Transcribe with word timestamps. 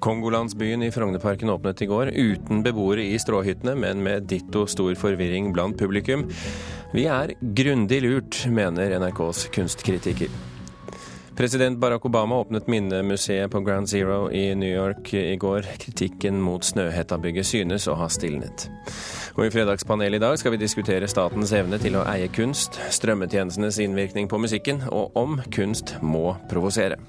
Kongolandsbyen 0.00 0.82
i 0.82 0.90
Frognerparken 0.90 1.50
åpnet 1.50 1.82
i 1.82 1.86
går, 1.90 2.12
uten 2.16 2.62
beboere 2.64 3.04
i 3.04 3.18
stråhyttene, 3.20 3.74
men 3.76 4.02
med 4.02 4.28
ditto 4.30 4.66
stor 4.66 4.94
forvirring 4.96 5.52
blant 5.52 5.78
publikum. 5.78 6.24
Vi 6.94 7.04
er 7.06 7.34
grundig 7.40 8.00
lurt, 8.02 8.46
mener 8.48 8.96
NRKs 8.98 9.50
kunstkritiker. 9.54 10.32
President 11.40 11.78
Barack 11.78 12.04
Obama 12.04 12.36
åpnet 12.36 12.66
minnemuseet 12.66 13.50
på 13.50 13.60
Grand 13.60 13.88
Zero 13.88 14.30
i 14.30 14.54
New 14.54 14.68
York 14.68 15.14
i 15.14 15.36
går. 15.36 15.62
Kritikken 15.78 16.40
mot 16.40 16.64
Snøhetta-bygget 16.64 17.46
synes 17.46 17.88
å 17.88 17.94
ha 17.96 18.10
stilnet. 18.12 18.66
Og 19.38 19.46
I 19.46 19.52
Fredagspanelet 19.54 20.20
i 20.20 20.24
dag 20.26 20.36
skal 20.36 20.52
vi 20.52 20.60
diskutere 20.60 21.08
statens 21.08 21.54
evne 21.56 21.80
til 21.80 21.96
å 21.96 22.04
eie 22.12 22.28
kunst, 22.28 22.76
strømmetjenestenes 22.92 23.80
innvirkning 23.80 24.28
på 24.28 24.42
musikken, 24.42 24.84
og 24.92 25.16
om 25.16 25.40
kunst 25.54 25.96
må 26.04 26.34
provosere. 26.52 27.00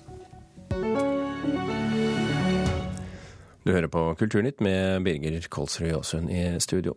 Du 3.62 3.70
hører 3.76 3.92
på 3.94 4.02
Kulturnytt 4.18 4.62
med 4.64 5.04
Birger 5.06 5.46
Kolsrud 5.54 5.92
Jåsund 5.92 6.32
i 6.34 6.44
studio. 6.64 6.96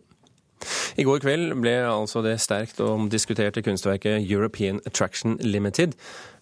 I 0.97 1.03
går 1.05 1.19
kveld 1.21 1.51
ble 1.61 1.73
altså 1.85 2.23
det 2.25 2.39
sterkt 2.41 2.79
omdiskuterte 2.81 3.61
kunstverket 3.61 4.23
European 4.23 4.79
Attraction 4.87 5.35
Limited, 5.43 5.93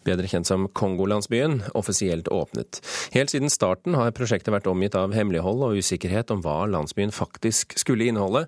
bedre 0.08 0.30
kjent 0.30 0.48
som 0.48 0.68
Kongolandsbyen, 0.80 1.58
offisielt 1.76 2.30
åpnet. 2.32 2.80
Helt 3.16 3.34
siden 3.34 3.52
starten 3.52 3.98
har 4.00 4.14
prosjektet 4.16 4.54
vært 4.54 4.70
omgitt 4.70 4.96
av 4.96 5.16
hemmelighold 5.18 5.66
og 5.68 5.82
usikkerhet 5.82 6.32
om 6.32 6.44
hva 6.46 6.62
landsbyen 6.72 7.12
faktisk 7.12 7.76
skulle 7.82 8.08
inneholde, 8.08 8.46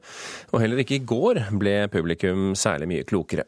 og 0.53 0.63
heller 0.63 0.83
ikke 0.83 0.99
i 0.99 1.03
går 1.03 1.41
ble 1.59 1.79
publikum 1.91 2.53
særlig 2.59 2.91
mye 2.93 3.09
klokere. 3.09 3.47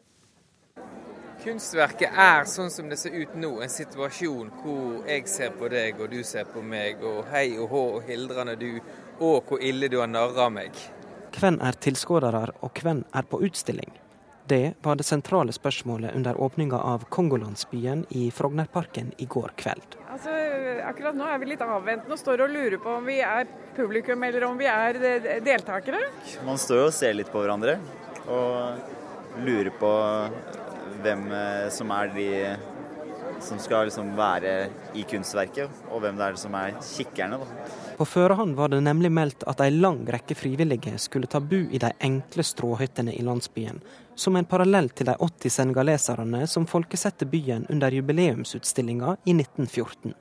Kunstverket 1.38 2.16
er 2.18 2.48
sånn 2.50 2.70
som 2.70 2.88
det 2.90 2.96
ser 2.98 3.14
ut 3.14 3.36
nå, 3.38 3.52
en 3.62 3.70
situasjon 3.70 4.50
hvor 4.58 5.06
jeg 5.06 5.28
ser 5.30 5.52
på 5.54 5.68
deg 5.70 6.00
og 6.02 6.10
du 6.10 6.18
ser 6.26 6.48
på 6.50 6.62
meg, 6.66 6.98
og 7.04 7.28
hei 7.30 7.52
og 7.56 7.70
hå 7.70 7.82
og 8.00 8.08
hildrende 8.10 8.56
du, 8.58 8.80
og 9.22 9.46
hvor 9.46 9.62
ille 9.62 9.86
du 9.88 10.00
har 10.02 10.10
narra 10.10 10.48
meg. 10.50 10.74
Hvem 11.38 11.60
er 11.62 11.78
tilskuere, 11.78 12.42
og 12.66 12.82
hvem 12.82 13.04
er 13.14 13.30
på 13.30 13.40
utstilling? 13.46 13.94
Det 14.48 14.74
var 14.82 14.96
det 14.96 15.04
sentrale 15.04 15.52
spørsmålet 15.52 16.16
under 16.16 16.38
åpninga 16.40 16.78
av 16.90 17.04
Kongolandsbyen 17.12 18.06
i 18.16 18.30
Frognerparken 18.34 19.12
i 19.20 19.26
går 19.28 19.52
kveld. 19.60 19.98
Altså, 20.08 20.32
akkurat 20.88 21.18
nå 21.18 21.26
er 21.28 21.38
vi 21.38 21.50
litt 21.50 21.62
avventende 21.62 22.16
og 22.16 22.22
står 22.22 22.46
og 22.46 22.54
lurer 22.54 22.80
på 22.82 22.94
om 22.98 23.04
vi 23.06 23.20
er 23.22 23.44
publikum 23.76 24.24
eller 24.24 24.46
om 24.48 24.56
vi 24.58 24.66
er 24.72 24.98
deltakere. 25.44 26.00
Man 26.48 26.58
står 26.58 26.80
jo 26.80 26.86
og 26.88 26.96
ser 26.96 27.14
litt 27.14 27.30
på 27.30 27.44
hverandre 27.44 27.76
og 28.26 29.44
lurer 29.44 29.70
på 29.78 29.92
hvem 31.02 31.30
eh, 31.32 31.68
som 31.74 31.90
er 31.94 32.12
de 32.14 32.28
som 33.40 33.58
skal 33.58 33.86
liksom 33.88 34.14
være 34.18 34.52
i 34.98 35.04
kunstverket, 35.08 35.70
og 35.92 36.02
hvem 36.02 36.16
det 36.18 36.26
er 36.26 36.38
som 36.40 36.54
er 36.58 36.76
kikkerne. 36.82 37.38
Da. 37.38 37.66
På 37.98 38.06
førehånd 38.06 38.56
var 38.58 38.72
det 38.72 38.80
nemlig 38.82 39.10
meldt 39.14 39.44
at 39.50 39.60
en 39.62 39.80
lang 39.82 40.00
rekke 40.10 40.36
frivillige 40.38 40.96
skulle 41.02 41.30
ta 41.30 41.40
bu 41.40 41.68
i 41.70 41.80
de 41.82 41.92
enkle 42.04 42.44
stråhyttene 42.46 43.14
i 43.14 43.24
landsbyen, 43.26 43.80
som 44.18 44.36
en 44.36 44.48
parallell 44.48 44.90
til 44.90 45.10
de 45.10 45.16
80 45.18 45.54
senegaleserne 45.58 46.46
som 46.46 46.66
folkesette 46.66 47.28
byen 47.30 47.66
under 47.70 47.94
jubileumsutstillinga 47.94 49.16
i 49.24 49.36
1914. 49.36 50.14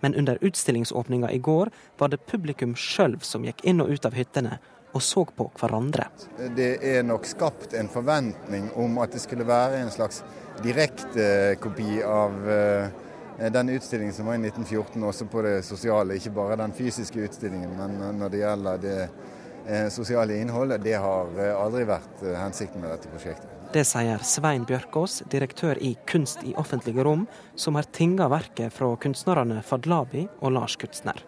Men 0.00 0.14
under 0.14 0.38
utstillingsåpninga 0.40 1.30
i 1.32 1.38
går 1.38 1.70
var 1.98 2.12
det 2.12 2.24
publikum 2.28 2.76
sjøl 2.76 3.16
som 3.24 3.44
gikk 3.44 3.64
inn 3.64 3.80
og 3.80 3.92
ut 3.92 4.08
av 4.08 4.16
hyttene, 4.16 4.58
og 4.96 5.02
så 5.04 5.26
på 5.28 5.48
hverandre. 5.60 6.08
Det 6.56 6.70
er 6.80 7.04
nok 7.06 7.26
skapt 7.28 7.76
en 7.76 7.90
forventning 7.92 8.70
om 8.80 8.98
at 9.04 9.12
det 9.12 9.22
skulle 9.24 9.46
være 9.46 9.82
en 9.82 9.92
slags 9.92 10.22
direktekopi 10.64 12.00
av 12.06 12.50
eh, 12.50 13.50
den 13.52 13.74
utstillingen 13.76 14.14
som 14.16 14.30
var 14.30 14.38
i 14.38 14.44
1914, 14.46 15.02
også 15.04 15.26
på 15.32 15.42
det 15.44 15.56
sosiale. 15.68 16.16
Ikke 16.16 16.32
bare 16.38 16.56
den 16.62 16.72
fysiske 16.76 17.26
utstillingen, 17.28 17.76
men 17.76 17.98
når 18.20 18.32
det 18.32 18.40
gjelder 18.40 18.80
det 18.80 18.96
eh, 19.02 19.88
sosiale 19.92 20.40
innholdet. 20.40 20.80
Det 20.86 20.96
har 20.96 21.36
eh, 21.36 21.52
aldri 21.52 21.84
vært 21.88 22.24
hensikten 22.40 22.80
med 22.80 22.94
dette 22.94 23.12
prosjektet. 23.12 23.52
Det 23.74 23.82
sier 23.84 24.22
Svein 24.24 24.62
Bjørkås, 24.64 25.24
direktør 25.28 25.76
i 25.82 25.96
Kunst 26.08 26.44
i 26.46 26.54
offentlige 26.56 27.02
rom, 27.04 27.26
som 27.58 27.76
har 27.76 27.88
tinga 27.92 28.30
verket 28.32 28.72
fra 28.72 28.92
kunstnerne 29.02 29.58
Fadlabi 29.66 30.22
og 30.38 30.54
Lars 30.54 30.78
Kutzner. 30.80 31.18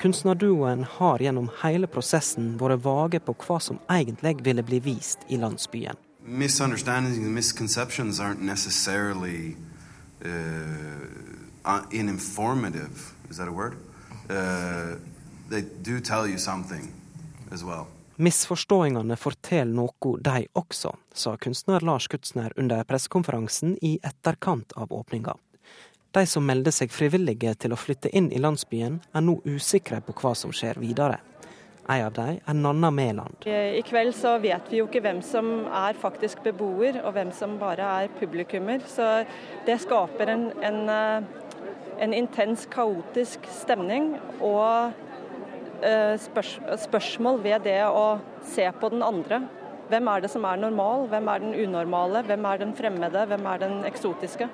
Kunstnerduoen 0.00 0.84
har 0.84 1.20
gjennom 1.20 1.50
hele 1.60 1.84
prosessen 1.86 2.54
vært 2.56 2.80
vage 2.86 3.18
på 3.20 3.34
hva 3.42 3.58
som 3.60 3.76
egentlig 3.92 4.38
ville 4.46 4.62
bli 4.64 4.78
vist 4.80 5.26
i 5.28 5.36
landsbyen. 5.36 5.98
Misunderstandings 6.24 7.18
and 7.18 7.34
misconceptions 7.34 8.20
aren't 8.20 8.40
necessarily 8.40 9.56
uh, 10.24 11.82
uninformative. 11.92 13.12
Is 13.28 13.36
that 13.36 13.48
a 13.48 13.52
word? 13.52 13.76
Uh, 14.30 14.96
they 15.50 15.60
do 15.82 16.00
tell 16.00 16.26
you 16.26 16.38
something 16.38 16.88
as 17.52 17.62
well. 17.62 17.86
Misforståingene 18.16 19.16
forteller 19.16 19.74
noe, 19.74 20.16
de 20.20 20.46
også, 20.52 20.94
sa 21.12 21.36
kunstner 21.36 21.84
Lars 21.84 22.08
Kutzner 22.08 22.52
under 22.56 22.84
pressekonferansen 22.84 23.76
i 23.82 23.98
etterkant 24.02 24.72
av 24.76 24.92
åpninga. 24.92 25.36
De 26.10 26.24
som 26.26 26.42
melder 26.42 26.74
seg 26.74 26.90
frivillige 26.90 27.52
til 27.62 27.70
å 27.70 27.76
flytte 27.78 28.10
inn 28.18 28.32
i 28.34 28.40
landsbyen, 28.42 28.96
er 29.14 29.22
nå 29.22 29.36
usikre 29.46 30.00
på 30.02 30.14
hva 30.18 30.32
som 30.34 30.50
skjer 30.50 30.80
videre. 30.82 31.20
En 31.90 32.06
av 32.06 32.14
dem 32.16 32.40
er 32.46 32.56
Nanna 32.58 32.90
Mæland. 32.90 33.46
I 33.46 33.82
kveld 33.86 34.10
så 34.18 34.32
vet 34.42 34.66
vi 34.70 34.80
jo 34.80 34.88
ikke 34.88 35.02
hvem 35.04 35.20
som 35.26 35.68
er 35.70 35.98
faktisk 35.98 36.42
beboer, 36.42 36.98
og 37.04 37.14
hvem 37.14 37.30
som 37.34 37.54
bare 37.62 37.86
er 38.02 38.10
publikummer. 38.18 38.82
Så 38.90 39.06
det 39.66 39.78
skaper 39.84 40.34
en, 40.34 40.44
en, 40.66 40.80
eh, 40.90 41.62
en 42.02 42.14
intens, 42.14 42.66
kaotisk 42.70 43.46
stemning. 43.54 44.16
Og 44.42 44.90
eh, 45.86 46.18
spørs, 46.26 46.56
spørsmål 46.88 47.38
ved 47.46 47.66
det 47.70 47.80
å 47.86 48.18
se 48.50 48.66
på 48.82 48.90
den 48.90 49.06
andre. 49.06 49.44
Hvem 49.90 50.10
er 50.10 50.26
det 50.26 50.30
som 50.34 50.46
er 50.46 50.58
normal, 50.58 51.06
hvem 51.10 51.30
er 51.30 51.46
den 51.46 51.54
unormale, 51.54 52.26
hvem 52.26 52.50
er 52.50 52.62
den 52.62 52.76
fremmede, 52.78 53.26
hvem 53.30 53.46
er 53.50 53.62
den 53.62 53.80
eksotiske? 53.86 54.50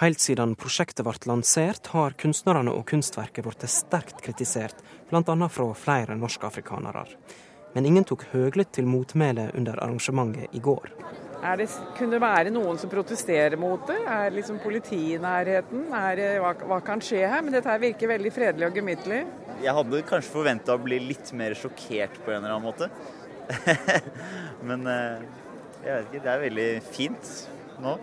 Helt 0.00 0.22
siden 0.22 0.54
prosjektet 0.56 1.04
ble 1.04 1.12
lansert, 1.28 1.90
har 1.92 2.14
kunstnerne 2.16 2.72
og 2.72 2.86
kunstverket 2.88 3.44
blitt 3.44 3.66
sterkt 3.68 4.22
kritisert, 4.24 4.78
bl.a. 5.10 5.48
fra 5.52 5.66
flere 5.76 6.14
norskafrikanere. 6.16 7.02
Men 7.74 7.86
ingen 7.86 8.06
tok 8.08 8.22
høylytt 8.30 8.70
til 8.78 8.86
motmæle 8.88 9.50
under 9.58 9.76
arrangementet 9.76 10.54
i 10.56 10.62
går. 10.64 10.88
Det, 11.60 11.66
kunne 11.98 12.16
det 12.16 12.20
være 12.22 12.52
noen 12.54 12.80
som 12.80 12.88
protesterer 12.92 13.60
mot 13.60 13.84
det? 13.90 13.98
Er 14.08 14.32
liksom 14.32 14.62
politi 14.64 14.98
i 15.14 15.18
nærheten? 15.20 15.84
Er, 15.92 16.22
hva, 16.40 16.54
hva, 16.72 16.78
kan 16.84 17.04
skje 17.04 17.20
her? 17.20 17.44
Men 17.44 17.58
dette 17.58 17.74
virker 17.84 18.10
veldig 18.14 18.32
fredelig 18.32 18.70
og 18.70 18.80
gemyttlig. 18.80 19.20
Jeg 19.60 19.74
hadde 19.76 20.00
kanskje 20.08 20.32
forventa 20.32 20.78
å 20.78 20.80
bli 20.80 21.02
litt 21.10 21.34
mer 21.36 21.52
sjokkert 21.60 22.16
på 22.24 22.32
en 22.32 22.40
eller 22.40 22.56
annen 22.56 22.70
måte. 22.70 22.88
Men 24.68 24.88
eh, 24.88 25.28
jeg 25.84 25.92
vet 25.92 26.08
ikke, 26.08 26.24
det 26.24 26.32
er 26.32 26.42
veldig 26.46 26.70
fint 26.88 27.30
nå. 27.84 27.98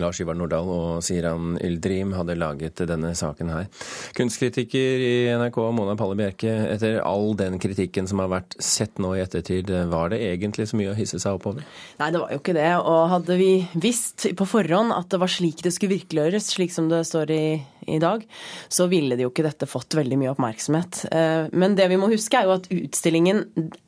Lars 0.00 0.20
Ivar 0.22 0.36
Nordahl 0.38 0.70
og 0.70 1.02
Siran 1.06 1.58
Yldrim 1.62 2.14
hadde 2.16 2.36
laget 2.38 2.82
denne 2.88 3.12
saken 3.16 3.52
her. 3.52 3.68
Kunstkritiker 4.16 5.04
i 5.04 5.12
NRK, 5.38 5.58
Mona 5.76 5.96
Palle 5.98 6.18
Bjerke. 6.18 6.52
Etter 6.74 7.00
all 7.04 7.34
den 7.38 7.60
kritikken 7.62 8.08
som 8.10 8.22
har 8.22 8.32
vært 8.32 8.56
sett 8.62 8.98
nå 9.02 9.14
i 9.14 9.22
ettertid, 9.22 9.70
var 9.90 10.10
det 10.12 10.22
egentlig 10.26 10.68
så 10.70 10.78
mye 10.80 10.92
å 10.92 10.98
hisse 10.98 11.20
seg 11.22 11.38
oppover? 11.38 11.66
Nei, 12.00 12.10
det 12.14 12.22
var 12.22 12.34
jo 12.34 12.40
ikke 12.42 12.56
det. 12.56 12.70
Og 12.80 13.00
hadde 13.12 13.38
vi 13.40 13.52
visst 13.78 14.28
på 14.38 14.48
forhånd 14.48 14.94
at 14.96 15.10
det 15.12 15.22
var 15.22 15.30
slik 15.30 15.62
det 15.64 15.74
skulle 15.74 15.96
virkeliggjøres, 15.98 16.50
slik 16.56 16.74
som 16.74 16.90
det 16.90 17.04
står 17.08 17.34
i, 17.34 17.44
i 17.86 18.00
dag, 18.02 18.24
så 18.72 18.88
ville 18.90 19.16
det 19.16 19.26
jo 19.26 19.32
ikke 19.32 19.46
dette 19.46 19.68
fått 19.70 19.96
veldig 19.98 20.18
mye 20.20 20.32
oppmerksomhet. 20.34 21.04
Eh, 21.10 21.46
men 21.52 21.76
det 21.78 21.88
vi 21.92 21.98
må 22.00 22.10
huske 22.12 22.38
er 22.38 22.48
jo 22.48 22.56
at 22.56 22.68
utstillingen 22.74 23.44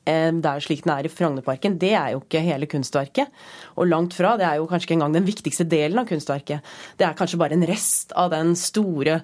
eh, 0.07 0.31
der 0.45 0.65
slik 0.65 0.85
den 0.87 0.95
er 0.97 1.09
i 1.09 1.13
Frognerparken, 1.13 1.79
det 1.83 1.95
er 1.97 2.15
jo 2.15 2.23
ikke 2.25 2.45
hele 2.47 2.71
kunstverket. 2.71 3.33
Og 3.77 3.91
langt 3.91 4.17
fra. 4.17 4.37
Det 4.41 4.49
er 4.49 4.61
jo 4.61 4.71
kanskje 4.71 4.91
ikke 4.91 4.99
engang 5.01 5.19
den 5.19 5.29
viktigste 5.29 5.69
delen 5.69 6.03
av 6.03 6.09
kunstverket. 6.11 6.75
Det 6.99 7.09
er 7.09 7.19
kanskje 7.19 7.41
bare 7.41 7.59
en 7.59 7.69
rest 7.69 8.15
av 8.17 8.33
den 8.35 8.55
store 8.59 9.21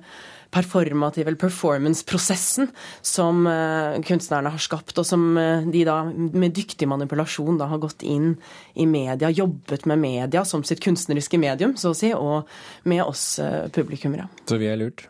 performative 0.53 1.31
eller 1.31 1.41
performance-prosessen 1.41 2.69
som 3.01 3.47
uh, 3.47 4.01
kunstnerne 4.05 4.53
har 4.53 4.63
skapt, 4.63 4.99
og 5.01 5.09
som 5.09 5.25
uh, 5.39 5.65
de 5.65 5.85
da 5.89 5.99
med 6.13 6.55
dyktig 6.57 6.89
manipulasjon 6.91 7.61
da 7.61 7.71
har 7.73 7.81
gått 7.83 8.05
inn 8.05 8.35
i 8.75 8.87
media, 8.89 9.33
jobbet 9.33 9.89
med 9.89 10.03
media 10.03 10.45
som 10.49 10.65
sitt 10.67 10.83
kunstneriske 10.85 11.41
medium, 11.41 11.77
så 11.81 11.95
å 11.95 11.97
si, 11.97 12.13
og 12.13 12.51
med 12.89 13.05
oss 13.07 13.25
uh, 13.43 13.69
publikummere. 13.73 14.29
Så 14.49 14.61
vi 14.61 14.69
er 14.69 14.81
lurt? 14.81 15.07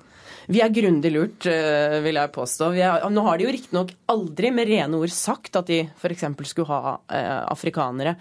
Vi 0.51 0.63
er 0.63 0.73
grundig 0.75 1.13
lurt, 1.15 1.47
vil 1.47 2.19
jeg 2.19 2.33
påstå. 2.35 2.73
Er, 2.75 3.05
nå 3.13 3.23
har 3.27 3.39
de 3.39 3.47
jo 3.47 3.53
riktignok 3.55 3.93
aldri 4.11 4.51
med 4.55 4.69
rene 4.71 4.99
ord 4.99 5.13
sagt 5.15 5.57
at 5.59 5.69
de 5.71 5.83
f.eks. 5.87 6.25
skulle 6.49 6.69
ha 6.71 6.97
eh, 7.13 7.43
afrikanere 7.53 8.17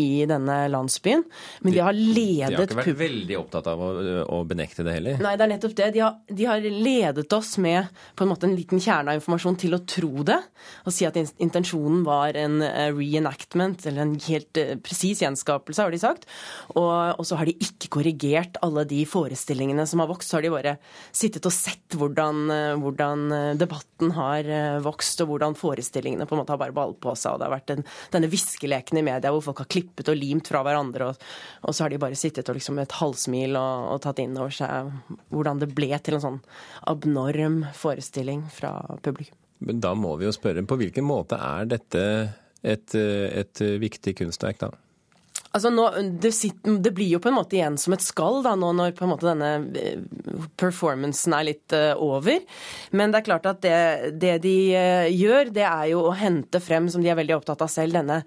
i 0.00 0.24
denne 0.28 0.56
landsbyen, 0.72 1.24
men 1.64 1.72
de, 1.72 1.78
de 1.78 1.84
har 1.84 1.96
ledet 1.96 2.50
De 2.52 2.58
har 2.58 2.66
ikke 2.66 2.80
vært 2.82 3.00
veldig 3.00 3.38
opptatt 3.40 3.70
av 3.72 3.80
å, 3.80 3.90
å, 4.36 4.40
benekte 4.48 4.84
det 4.86 4.96
heller? 4.98 5.20
Nei, 5.24 5.34
det 5.38 5.46
er 5.46 5.52
nettopp 5.54 5.76
det. 5.78 5.90
De 5.94 6.02
har, 6.04 6.18
de 6.28 6.48
har, 6.48 6.66
ledet 6.86 7.36
oss 7.36 7.54
med 7.62 7.88
på 8.16 8.24
en 8.24 8.32
måte 8.32 8.48
en 8.48 8.56
liten 8.56 8.82
kjerne 8.82 9.12
av 9.12 9.20
informasjon 9.20 9.58
til 9.60 9.76
å 9.76 9.82
tro 9.88 10.26
det, 10.26 10.38
og 10.84 10.94
si 10.94 11.08
at 11.08 11.16
intensjonen 11.16 12.04
var 12.06 12.36
en 12.40 12.60
reenactment, 12.96 13.86
eller 13.88 14.04
en 14.04 14.16
helt 14.26 14.60
presis 14.84 15.22
gjenskapelse, 15.24 15.84
har 15.84 15.94
de 15.94 16.00
sagt. 16.02 16.28
Og, 16.74 16.90
og, 17.16 17.24
så 17.26 17.40
har 17.40 17.48
de 17.48 17.56
ikke 17.56 17.90
korrigert 17.98 18.60
alle 18.64 18.84
de 18.88 19.02
forestillingene 19.08 19.86
som 19.88 20.02
har 20.02 20.10
vokst, 20.10 20.30
så 20.30 20.38
har 20.38 20.46
de 20.46 20.52
bare 20.52 20.76
sittet 21.16 21.46
og 21.48 21.54
sett 21.54 21.65
hvordan, 21.96 22.50
hvordan, 22.82 23.24
debatten 23.58 24.12
har 24.16 24.48
vokst, 24.84 25.20
og 25.24 25.30
hvordan 25.30 25.56
forestillingene 25.58 26.26
på 26.28 26.36
en 26.36 26.42
måte 26.42 26.54
har 26.54 26.60
bare 26.60 26.74
ballet 26.76 26.98
på 27.02 27.14
seg. 27.16 27.34
og 27.34 27.40
Det 27.40 27.46
har 27.48 27.54
vært 27.54 27.72
en, 27.74 27.84
denne 28.14 28.30
viskeleken 28.32 29.00
i 29.00 29.04
media 29.06 29.32
hvor 29.34 29.44
folk 29.48 29.62
har 29.64 29.70
klippet 29.72 30.10
og 30.12 30.18
limt 30.18 30.50
fra 30.50 30.62
hverandre, 30.66 31.10
og, 31.10 31.26
og 31.66 31.76
så 31.76 31.86
har 31.86 31.94
de 31.94 32.00
bare 32.02 32.18
sittet 32.18 32.48
og 32.50 32.58
liksom 32.58 32.80
et 32.82 32.96
halvsmil 33.00 33.58
og, 33.58 33.88
og 33.94 34.02
tatt 34.04 34.22
inn 34.22 34.36
over 34.38 34.54
seg 34.54 34.92
hvordan 35.34 35.62
det 35.62 35.72
ble 35.76 35.90
til 35.98 36.18
en 36.18 36.24
sånn 36.26 36.40
abnorm 36.86 37.62
forestilling 37.76 38.46
fra 38.52 38.76
publikum. 39.02 39.38
Men 39.66 39.80
da 39.80 39.94
må 39.96 40.16
vi 40.20 40.26
jo 40.28 40.34
spørre, 40.36 40.66
på 40.68 40.76
hvilken 40.80 41.06
måte 41.08 41.38
er 41.40 41.68
dette 41.70 42.02
et, 42.66 42.96
et 42.96 43.62
viktig 43.80 44.16
kunstverk, 44.18 44.60
da? 44.60 44.72
Altså 45.56 45.70
nå, 45.72 45.86
det, 46.20 46.32
det, 46.84 46.90
blir 46.92 47.08
jo 47.14 47.20
på 47.22 47.30
en 47.30 47.38
måte 47.38 47.56
igjen 47.56 47.78
som 47.80 47.94
et 47.96 48.04
skall 48.04 48.42
da, 48.44 48.52
nå 48.58 48.74
når 48.76 48.92
på 48.96 49.06
en 49.06 49.12
måte 49.14 49.24
denne 49.24 49.50
eh, 49.80 50.02
performancen 50.60 51.32
er 51.32 51.46
litt 51.48 51.72
uh, 51.72 51.94
over. 52.02 52.42
Men 52.96 53.12
det 53.12 53.22
er 53.22 53.26
klart 53.30 53.48
at 53.48 53.62
det, 53.64 53.76
det 54.20 54.34
de 54.44 54.56
uh, 54.76 55.06
gjør, 55.08 55.52
det 55.56 55.64
er 55.64 55.86
jo 55.94 56.02
å 56.10 56.14
hente 56.16 56.60
frem, 56.60 56.90
som 56.92 57.00
de 57.00 57.08
er 57.08 57.16
veldig 57.16 57.38
opptatt 57.38 57.64
av 57.64 57.70
selv, 57.72 57.96
denne 57.96 58.18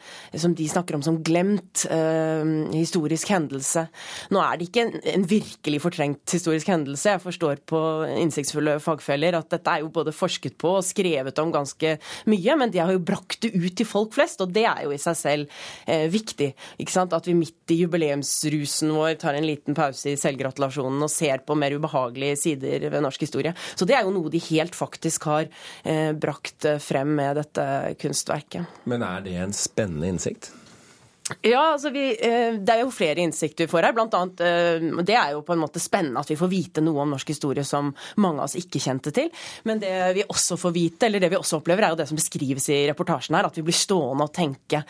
som 0.42 0.56
de 0.58 0.66
snakker 0.72 0.98
om 0.98 1.04
som 1.06 1.20
glemt 1.26 1.84
uh, 1.92 2.42
historisk 2.74 3.30
hendelse. 3.36 3.86
Nå 4.34 4.42
er 4.42 4.58
det 4.58 4.70
ikke 4.70 4.88
en, 4.88 4.96
en, 5.14 5.28
virkelig 5.30 5.84
fortrengt 5.86 6.34
historisk 6.34 6.72
hendelse. 6.74 7.14
Jeg 7.14 7.24
forstår 7.28 7.62
på 7.70 7.84
innsiktsfulle 8.16 8.80
fagfeller 8.81 9.38
at 9.38 9.52
dette 9.54 9.76
er 9.76 9.86
jo 9.86 9.94
både 9.94 10.16
forsket 10.16 10.58
på 10.58 10.80
og 10.80 10.88
skrevet 10.88 11.44
om 11.44 11.54
ganske 11.54 11.94
mye, 12.31 12.58
men 12.58 12.74
de 12.74 12.81
har 12.81 12.96
jo 12.96 13.06
brakt 13.06 13.44
det 13.46 13.54
ut 13.54 13.78
til 13.78 13.86
folk 13.86 14.18
flest, 14.18 14.42
og 14.42 14.54
det 14.56 14.66
er 14.66 14.88
jo 14.88 14.96
i 14.96 15.02
seg 15.02 15.18
selv 15.20 15.62
viktig. 16.10 16.52
ikke 16.81 16.94
sant? 16.94 17.14
At 17.19 17.30
vi 17.30 17.38
midt 17.38 17.74
i 17.74 17.81
jubileumsrusen 17.83 18.94
vår 18.95 19.18
tar 19.21 19.38
en 19.38 19.48
liten 19.48 19.77
pause 19.77 20.13
i 20.13 20.19
selvgratulasjonen 20.19 21.06
og 21.06 21.13
ser 21.13 21.44
på 21.45 21.57
mer 21.60 21.75
ubehagelige 21.77 22.39
sider 22.39 22.89
ved 22.89 23.04
norsk 23.06 23.27
historie. 23.27 23.54
Så 23.75 23.88
det 23.88 23.98
er 23.98 24.07
jo 24.07 24.16
noe 24.16 24.31
de 24.33 24.42
helt 24.50 24.77
faktisk 24.77 25.30
har 25.30 25.50
eh, 25.83 26.12
brakt 26.18 26.68
frem 26.83 27.16
med 27.19 27.39
dette 27.42 27.66
kunstverket. 28.01 28.80
Men 28.89 29.06
er 29.06 29.25
det 29.25 29.38
en 29.44 29.56
spennende 29.56 30.16
innsikt? 30.16 30.51
Ja, 31.46 31.74
altså 31.74 31.92
vi, 31.94 32.10
eh, 32.12 32.58
Det 32.58 32.74
er 32.74 32.81
jo 32.84 32.92
flere 32.92 33.22
innsikter 33.22 33.66
vi 33.66 33.72
får 33.72 33.86
her. 33.88 33.94
Blant 33.94 34.14
annet, 34.18 34.42
eh, 34.42 35.04
det 35.04 35.16
er 35.16 35.34
jo 35.34 35.44
på 35.46 35.54
en 35.54 35.62
måte 35.62 35.80
spennende 35.80 36.20
at 36.20 36.30
vi 36.30 36.38
får 36.40 36.50
vite 36.50 36.81
noe 36.81 37.04
om 37.04 37.14
norsk 37.14 37.28
historie 37.28 37.64
som 37.64 37.94
mange 38.18 38.40
av 38.40 38.50
oss 38.50 38.58
ikke 38.58 38.81
kjente 38.81 39.14
til. 39.14 39.30
Men 39.66 39.80
det 39.80 40.16
vi 40.16 40.24
også 40.24 40.58
får 40.58 40.74
vite, 40.74 41.06
eller 41.06 41.20
det 41.20 41.30
vi 41.30 41.38
også 41.38 41.62
opplever, 41.62 41.86
er 41.86 41.90
jo 41.94 42.00
det 42.02 42.08
som 42.10 42.18
beskrives 42.18 42.70
i 42.70 42.88
reportasjen 42.90 43.36
her. 43.38 43.46
At 43.46 43.56
vi 43.56 43.62
blir 43.62 43.78
stående 43.78 44.26
og 44.26 44.34
tenke 44.34 44.84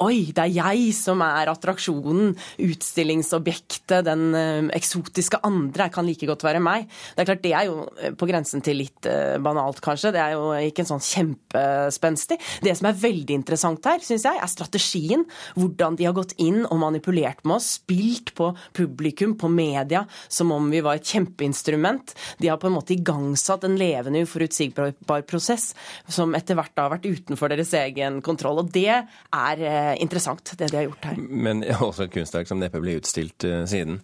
Oi, 0.00 0.32
det 0.32 0.38
er 0.38 0.52
jeg 0.52 0.92
som 0.94 1.20
er 1.22 1.50
attraksjonen, 1.52 2.36
utstillingsobjektet, 2.58 4.04
den 4.04 4.34
eh, 4.34 4.76
eksotiske 4.76 5.42
andre. 5.44 5.90
Kan 5.92 6.06
like 6.06 6.26
godt 6.26 6.44
være 6.44 6.62
meg. 6.62 6.88
Det 7.14 7.22
er 7.22 7.30
klart, 7.30 7.42
det 7.42 7.52
er 7.52 7.68
jo 7.68 7.86
på 8.16 8.26
grensen 8.26 8.62
til 8.62 8.80
litt 8.80 9.00
banalt, 9.42 9.80
kanskje. 9.80 10.12
Det 10.12 10.20
er 10.22 10.36
jo 10.36 10.52
ikke 10.56 10.84
en 10.84 10.92
sånn 10.94 11.04
kjempespenstig. 11.04 12.38
Det 12.62 12.76
som 12.78 12.88
er 12.88 12.98
veldig 12.98 13.36
interessant 13.36 13.84
her, 13.84 14.00
syns 14.00 14.24
jeg, 14.24 14.40
er 14.40 14.50
strategien. 14.50 15.26
hvordan 15.56 15.81
hvordan 15.82 15.96
de 15.98 16.06
har 16.06 16.14
gått 16.14 16.34
inn 16.38 16.62
og 16.68 16.78
manipulert 16.78 17.42
med 17.44 17.56
oss, 17.58 17.78
spilt 17.80 18.32
på 18.38 18.52
publikum, 18.76 19.34
på 19.38 19.48
media, 19.50 20.04
som 20.28 20.52
om 20.54 20.70
vi 20.70 20.82
var 20.84 20.98
et 20.98 21.08
kjempeinstrument. 21.08 22.14
De 22.38 22.48
har 22.48 22.60
på 22.62 22.68
en 22.68 22.76
måte 22.76 22.94
igangsatt 22.94 23.64
en 23.66 23.76
levende, 23.78 24.22
uforutsigbar 24.22 25.24
prosess 25.26 25.72
som 26.08 26.36
etter 26.38 26.58
hvert 26.58 26.78
har 26.78 26.92
vært 26.94 27.08
utenfor 27.08 27.52
deres 27.52 27.72
egen 27.74 28.20
kontroll. 28.22 28.62
Og 28.62 28.70
det 28.72 28.90
er 28.92 29.64
eh, 29.66 29.94
interessant, 30.02 30.54
det 30.58 30.70
de 30.70 30.80
har 30.80 30.86
gjort 30.86 31.10
her. 31.10 31.18
Men 31.18 31.64
også 31.72 32.06
et 32.06 32.14
kunstverk 32.14 32.50
som 32.50 32.62
neppe 32.62 32.82
ble 32.82 32.98
utstilt 33.00 33.46
uh, 33.48 33.64
siden. 33.68 33.98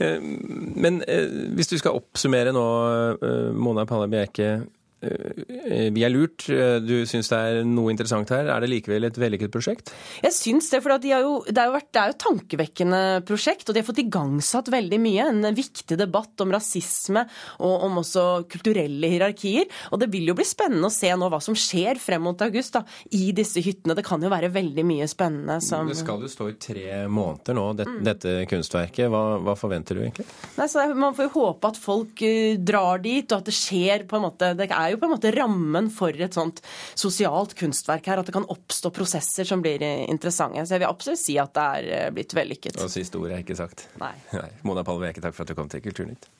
Uh, 0.00 0.18
men 0.80 1.00
hvis 1.54 1.70
du 1.70 1.78
skal 1.78 1.98
oppsummere 2.00 2.54
nå, 2.54 2.66
Mona 3.54 3.86
Palle 3.88 4.10
Bjerke. 4.10 4.50
Eh, 5.00 5.88
vi 5.94 6.04
er 6.04 6.12
lurt. 6.12 6.44
Eh, 6.52 6.76
du 6.84 7.06
syns 7.08 7.30
det 7.32 7.38
er 7.38 7.60
noe 7.64 7.92
interessant 7.92 8.28
her. 8.34 8.50
Er 8.52 8.60
det 8.60 8.70
likevel 8.70 9.08
et 9.08 9.20
vellykket 9.20 9.52
prosjekt? 9.52 9.92
Jeg 10.20 10.36
syns 10.36 10.68
det, 10.72 10.82
for 10.84 10.92
de 11.00 11.12
jo, 11.14 11.40
det, 11.46 11.56
er 11.56 11.70
jo, 11.70 11.80
det 11.88 12.02
er 12.02 12.10
jo 12.10 12.12
et 12.12 12.20
tankevekkende 12.24 13.02
prosjekt. 13.28 13.68
Og 13.68 13.76
de 13.76 13.82
har 13.82 13.88
fått 13.88 14.02
igangsatt 14.04 14.68
veldig 14.72 15.00
mye. 15.00 15.28
En 15.32 15.56
viktig 15.56 15.96
debatt 16.00 16.44
om 16.44 16.52
rasisme 16.52 17.24
og 17.64 17.86
om 17.88 18.00
også 18.02 18.26
kulturelle 18.50 19.12
hierarkier. 19.14 19.70
Og 19.90 20.02
det 20.02 20.10
vil 20.12 20.28
jo 20.30 20.36
bli 20.38 20.46
spennende 20.48 20.90
å 20.90 20.94
se 20.94 21.12
nå 21.16 21.30
hva 21.32 21.40
som 21.42 21.56
skjer 21.56 22.00
frem 22.00 22.26
mot 22.28 22.44
august 22.44 22.76
da, 22.76 22.84
i 23.16 23.30
disse 23.36 23.62
hyttene. 23.64 23.96
Det 23.96 24.04
kan 24.06 24.20
jo 24.22 24.32
være 24.32 24.52
veldig 24.52 24.84
mye 24.86 25.08
spennende 25.10 25.60
som 25.64 25.88
Det 25.88 25.98
skal 26.02 26.20
jo 26.26 26.30
stå 26.30 26.50
i 26.50 26.56
tre 26.60 26.86
måneder 27.08 27.56
nå, 27.56 27.66
det, 27.78 27.88
mm. 27.88 27.98
dette 28.04 28.36
kunstverket. 28.50 29.08
Hva, 29.10 29.24
hva, 29.40 29.56
forventer 29.58 29.96
du 29.96 30.04
egentlig? 30.04 30.28
Nei, 30.60 30.68
man 31.00 31.16
får 31.16 31.28
jo 31.28 31.34
håpe 31.38 31.72
at 31.72 31.80
folk 31.80 32.22
uh, 32.26 32.60
drar 32.60 33.00
dit, 33.02 33.24
og 33.30 33.40
at 33.40 33.48
det 33.48 33.56
skjer 33.56 34.04
på 34.10 34.18
en 34.18 34.26
måte 34.28 34.52
Det 34.58 34.68
er 34.68 34.89
jo 34.94 35.00
på 35.00 35.08
en 35.08 35.14
måte 35.14 35.32
rammen 35.34 35.90
for 35.94 36.14
et 36.14 36.36
sånt 36.36 36.62
sosialt 36.98 37.54
kunstverk 37.58 38.10
her. 38.10 38.22
At 38.22 38.30
det 38.30 38.36
kan 38.36 38.48
oppstå 38.50 38.92
prosesser 38.94 39.48
som 39.48 39.62
blir 39.64 39.82
interessante. 39.82 40.64
Så 40.66 40.76
jeg 40.76 40.84
vil 40.84 40.90
absolutt 40.90 41.22
si 41.22 41.38
at 41.40 41.54
det 41.56 41.68
er 41.78 41.90
eh, 41.96 42.10
blitt 42.14 42.36
vellykket. 42.36 42.80
Og 42.82 42.92
siste 42.92 43.20
ord 43.20 43.34
er 43.34 43.44
ikke 43.44 43.58
sagt. 43.58 43.88
Nei. 44.02 44.14
Nei. 44.34 44.50
Mona 44.66 44.86
Palveke, 44.86 45.22
takk 45.24 45.36
for 45.36 45.46
at 45.46 45.52
du 45.52 45.58
kom 45.58 45.70
til 45.72 45.84
Kulturnytt. 45.84 46.30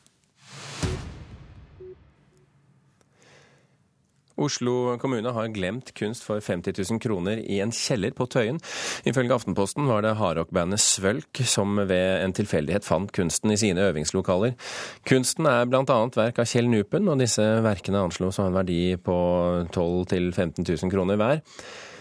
Oslo 4.41 4.97
kommune 5.03 5.33
har 5.37 5.51
glemt 5.55 5.93
kunst 5.99 6.25
for 6.27 6.41
50 6.41 6.75
000 6.79 7.01
kroner 7.03 7.43
i 7.45 7.61
en 7.65 7.73
kjeller 7.75 8.15
på 8.17 8.27
Tøyen. 8.31 8.61
Ifølge 9.09 9.37
Aftenposten 9.37 9.89
var 9.91 10.05
det 10.05 10.17
hardrockbandet 10.21 10.83
Svølk 10.83 11.43
som 11.49 11.77
ved 11.81 12.25
en 12.25 12.35
tilfeldighet 12.37 12.87
fant 12.87 13.13
kunsten 13.17 13.53
i 13.53 13.59
sine 13.61 13.85
øvingslokaler. 13.91 14.57
Kunsten 15.09 15.49
er 15.51 15.69
bl.a. 15.71 15.85
verk 16.17 16.41
av 16.41 16.49
Kjell 16.51 16.71
Nupen, 16.71 17.09
og 17.11 17.21
disse 17.21 17.45
verkene 17.65 18.05
anslås 18.07 18.41
å 18.41 18.47
ha 18.47 18.51
en 18.51 18.59
verdi 18.63 18.83
på 18.97 19.21
12 19.71 20.11
000-15 20.15 20.67
000 20.67 20.93
kroner 20.93 21.21
hver. 21.21 21.45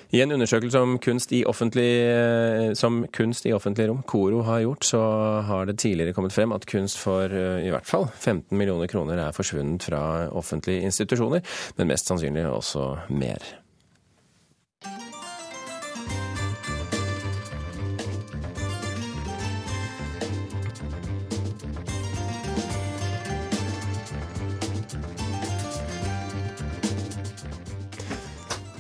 I 0.10 0.24
en 0.24 0.32
undersøkelse 0.34 0.80
om 0.82 0.96
kunst 0.98 1.32
i 1.38 1.44
offentlig, 1.46 1.90
eh, 2.10 2.72
som 2.74 3.04
kunst 3.14 3.46
i 3.46 3.54
offentlige 3.54 3.92
rom, 3.92 4.02
KORO 4.10 4.42
har 4.48 4.64
gjort, 4.64 4.86
så 4.86 5.02
har 5.46 5.70
det 5.70 5.78
tidligere 5.84 6.16
kommet 6.18 6.34
frem 6.34 6.52
at 6.56 6.66
kunst 6.66 6.98
for 6.98 7.30
eh, 7.30 7.62
i 7.68 7.70
hvert 7.70 7.86
fall 7.86 8.08
15 8.10 8.58
millioner 8.58 8.90
kroner 8.90 9.22
er 9.22 9.38
forsvunnet 9.38 9.86
fra 9.86 10.02
offentlige 10.34 10.82
institusjoner, 10.90 11.46
men 11.78 11.94
mest 11.94 12.10
sannsynlig 12.10 12.48
også 12.50 12.96
mer. 13.14 13.38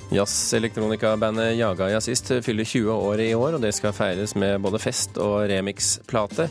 Jazz-elektronikabandet 0.10 1.56
Jaga 1.60 1.90
Jazzist 1.90 2.32
fyller 2.42 2.64
20 2.64 2.92
år 2.92 3.20
i 3.22 3.34
år, 3.38 3.58
og 3.58 3.62
det 3.62 3.76
skal 3.78 3.94
feires 3.94 4.34
med 4.36 4.62
både 4.64 4.82
fest 4.82 5.20
og 5.22 5.44
remix-plate. 5.52 6.48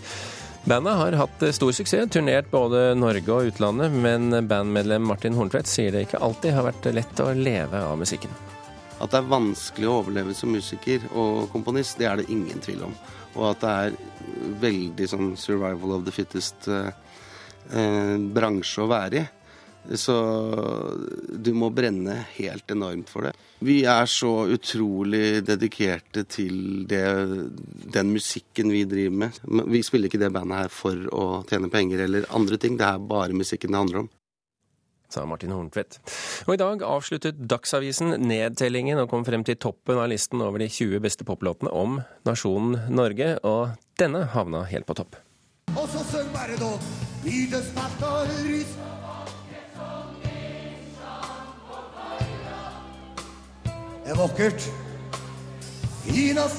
Bandet 0.69 0.99
har 1.01 1.17
hatt 1.19 1.43
stor 1.57 1.73
suksess, 1.75 2.11
turnert 2.13 2.51
både 2.53 2.93
Norge 2.99 3.35
og 3.35 3.51
utlandet, 3.51 3.95
men 3.95 4.31
bandmedlem 4.47 5.07
Martin 5.11 5.35
Horntvedt 5.35 5.71
sier 5.71 5.95
det 5.95 6.05
ikke 6.07 6.21
alltid 6.23 6.55
har 6.55 6.69
vært 6.69 6.87
lett 6.95 7.23
å 7.25 7.33
leve 7.35 7.83
av 7.83 7.99
musikken. 7.99 8.31
At 8.99 9.11
det 9.11 9.21
er 9.21 9.31
vanskelig 9.31 9.89
å 9.89 9.97
overleve 10.03 10.35
som 10.39 10.53
musiker 10.55 11.09
og 11.15 11.49
komponist, 11.51 11.99
det 11.99 12.07
er 12.11 12.21
det 12.21 12.29
ingen 12.35 12.63
tvil 12.63 12.85
om. 12.89 12.95
Og 13.39 13.45
at 13.53 13.65
det 13.65 13.73
er 13.73 14.55
veldig 14.63 15.11
sånn 15.11 15.33
survival 15.39 15.97
of 15.99 16.07
the 16.07 16.15
fittest 16.15 16.71
eh, 16.71 16.91
eh 17.75 18.15
bransje 18.35 18.83
å 18.85 18.91
være 18.91 19.23
i. 19.23 19.27
Så 19.97 20.15
du 21.33 21.53
må 21.57 21.71
brenne 21.73 22.19
helt 22.35 22.71
enormt 22.71 23.09
for 23.09 23.29
det. 23.29 23.33
Vi 23.65 23.81
er 23.89 24.07
så 24.11 24.45
utrolig 24.53 25.41
dedikerte 25.47 26.25
til 26.29 26.85
det, 26.91 27.07
den 27.97 28.13
musikken 28.13 28.71
vi 28.75 28.85
driver 28.89 29.17
med. 29.25 29.41
Vi 29.73 29.83
spiller 29.87 30.11
ikke 30.11 30.21
det 30.21 30.33
bandet 30.35 30.65
her 30.65 30.73
for 30.73 31.09
å 31.15 31.25
tjene 31.49 31.73
penger 31.73 32.05
eller 32.05 32.29
andre 32.37 32.61
ting. 32.61 32.77
Det 32.79 32.87
er 32.87 33.09
bare 33.11 33.37
musikken 33.37 33.73
det 33.73 33.83
handler 33.83 34.05
om. 34.05 34.11
Sa 35.09 35.25
Martin 35.25 35.55
Horntvedt. 35.57 35.97
Og 36.45 36.53
i 36.53 36.61
dag 36.61 36.83
avsluttet 36.85 37.39
Dagsavisen 37.49 38.19
nedtellingen 38.29 39.01
og 39.01 39.09
kom 39.09 39.25
frem 39.25 39.41
til 39.47 39.57
toppen 39.57 39.97
av 39.97 40.11
listen 40.13 40.45
over 40.45 40.61
de 40.61 40.69
20 40.69 41.01
beste 41.01 41.25
poplåtene 41.25 41.73
om 41.73 41.97
nasjonen 42.29 42.93
Norge, 42.93 43.39
og 43.41 43.73
denne 43.99 44.27
havna 44.35 44.67
helt 44.69 44.85
på 44.89 44.99
topp. 45.01 45.17
Og 45.73 45.89
så 45.89 46.05
syng 46.13 46.29
bare 46.37 46.61
nå, 46.61 46.75
natt 47.79 48.05
og 48.05 48.37
lys 48.45 48.77
er 54.09 54.17
vakkert. 54.17 54.71
Finast. 56.05 56.57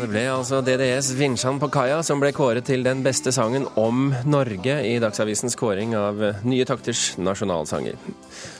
Det 0.00 0.08
ble 0.10 0.22
altså 0.32 0.60
DDS 0.64 1.12
'Vinsjan 1.18 1.58
på 1.60 1.68
kaia' 1.72 2.02
som 2.06 2.20
ble 2.22 2.30
kåret 2.32 2.64
til 2.68 2.82
den 2.86 3.02
beste 3.04 3.32
sangen 3.32 3.66
om 3.80 4.10
Norge 4.24 4.76
i 4.86 4.98
Dagsavisens 5.02 5.56
kåring 5.60 5.94
av 5.98 6.20
Nye 6.44 6.64
takters 6.64 7.18
nasjonalsanger. 7.18 7.96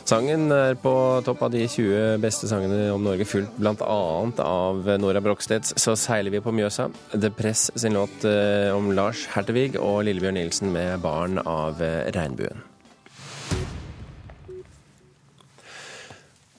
Sangen 0.04 0.52
er 0.52 0.78
på 0.80 0.94
topp 1.24 1.42
av 1.46 1.52
de 1.54 1.66
20 1.66 2.18
beste 2.22 2.48
sangene 2.50 2.90
om 2.92 3.04
Norge, 3.04 3.24
fulgt 3.24 3.56
bl.a. 3.56 4.00
av 4.44 4.90
Nora 5.00 5.20
Broksteds 5.20 5.74
'Så 5.76 5.96
seiler 5.96 6.30
vi 6.30 6.40
på 6.40 6.52
Mjøsa', 6.52 6.90
The 7.12 7.30
Press 7.30 7.70
sin 7.74 7.94
låt 7.94 8.24
eh, 8.24 8.74
om 8.76 8.92
Lars 8.92 9.26
Hertevig 9.34 9.76
og 9.80 10.04
Lillebjørn 10.04 10.34
Nilsen 10.34 10.72
med 10.72 11.00
'Barn 11.00 11.38
av 11.38 11.80
eh, 11.82 12.10
regnbuen'. 12.12 12.69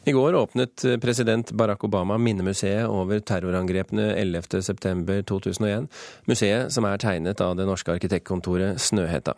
I 0.03 0.11
går 0.11 0.35
åpnet 0.35 0.85
president 1.01 1.51
Barack 1.51 1.83
Obama 1.83 2.17
minnemuseet 2.17 2.87
over 2.89 3.19
terrorangrepene 3.21 4.07
11.9.2001. 4.17 5.85
Museet 6.25 6.73
som 6.73 6.87
er 6.89 6.97
tegnet 7.01 7.41
av 7.45 7.53
det 7.59 7.67
norske 7.69 7.93
arkitektkontoret 7.93 8.81
Snøhetta. 8.81 9.35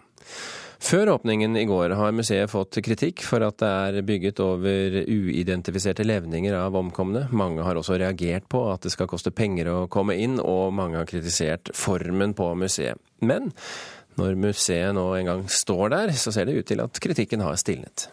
Før 0.83 1.13
åpningen 1.17 1.57
i 1.59 1.65
går 1.67 1.97
har 1.99 2.15
museet 2.15 2.51
fått 2.51 2.79
kritikk 2.83 3.25
for 3.27 3.43
at 3.43 3.59
det 3.59 3.67
er 3.67 4.07
bygget 4.07 4.39
over 4.43 4.97
uidentifiserte 5.03 6.07
levninger 6.07 6.55
av 6.55 6.79
omkomne. 6.79 7.25
Mange 7.31 7.63
har 7.63 7.79
også 7.79 7.99
reagert 7.99 8.47
på 8.51 8.63
at 8.71 8.87
det 8.87 8.95
skal 8.95 9.11
koste 9.11 9.35
penger 9.35 9.67
å 9.71 9.77
komme 9.91 10.15
inn, 10.19 10.39
og 10.39 10.75
mange 10.75 10.99
har 10.99 11.07
kritisert 11.07 11.71
formen 11.75 12.35
på 12.39 12.49
museet. 12.59 12.99
Men 13.19 13.51
når 14.19 14.39
museet 14.39 14.95
nå 14.95 15.07
en 15.19 15.31
gang 15.31 15.47
står 15.47 15.95
der, 15.95 16.17
så 16.19 16.31
ser 16.35 16.47
det 16.47 16.59
ut 16.59 16.71
til 16.71 16.83
at 16.83 17.03
kritikken 17.03 17.43
har 17.43 17.59
stilnet. 17.59 18.09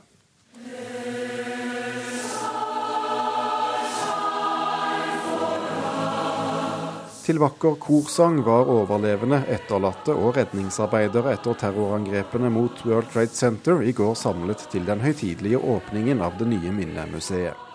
Til 7.25 7.39
vakker 7.41 7.75
korsang 7.81 8.41
var 8.45 8.69
overlevende, 8.71 9.43
etterlatte 9.53 10.15
og 10.15 10.37
redningsarbeidere 10.37 11.35
etter 11.37 11.57
terrorangrepene 11.61 12.51
mot 12.53 12.85
World 12.87 13.11
Trade 13.13 13.35
Center 13.37 13.83
i 13.83 13.93
går 13.97 14.15
samlet 14.19 14.65
til 14.73 14.87
den 14.87 15.03
høytidelige 15.05 15.59
åpningen 15.59 16.23
av 16.25 16.39
det 16.39 16.49
nye 16.51 16.73
minnemuseet. 16.75 17.67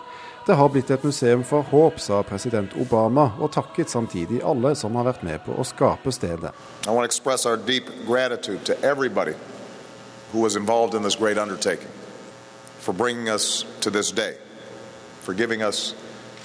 Det 0.46 0.54
har 0.54 0.70
blitt 0.70 0.90
et 0.94 1.02
museum 1.02 1.42
for 1.44 1.66
håp, 1.72 1.98
sa 1.98 2.20
president 2.22 2.74
Obama, 2.78 3.32
og 3.42 3.50
takket 3.54 3.90
samtidig 3.90 4.42
alle 4.46 4.76
som 4.78 4.94
har 4.94 5.08
vært 5.08 5.24
med 5.26 5.42
på 5.42 5.56
å 5.58 5.66
skape 5.66 6.12
stedet. 6.14 6.54
Who 10.32 10.40
was 10.42 10.56
involved 10.56 10.94
in 10.94 11.02
this 11.02 11.16
great 11.16 11.38
undertaking 11.38 11.88
for 12.80 12.92
bringing 12.92 13.28
us 13.28 13.64
to 13.80 13.90
this 13.90 14.10
day, 14.10 14.34
for 15.22 15.32
giving 15.34 15.62
us 15.62 15.94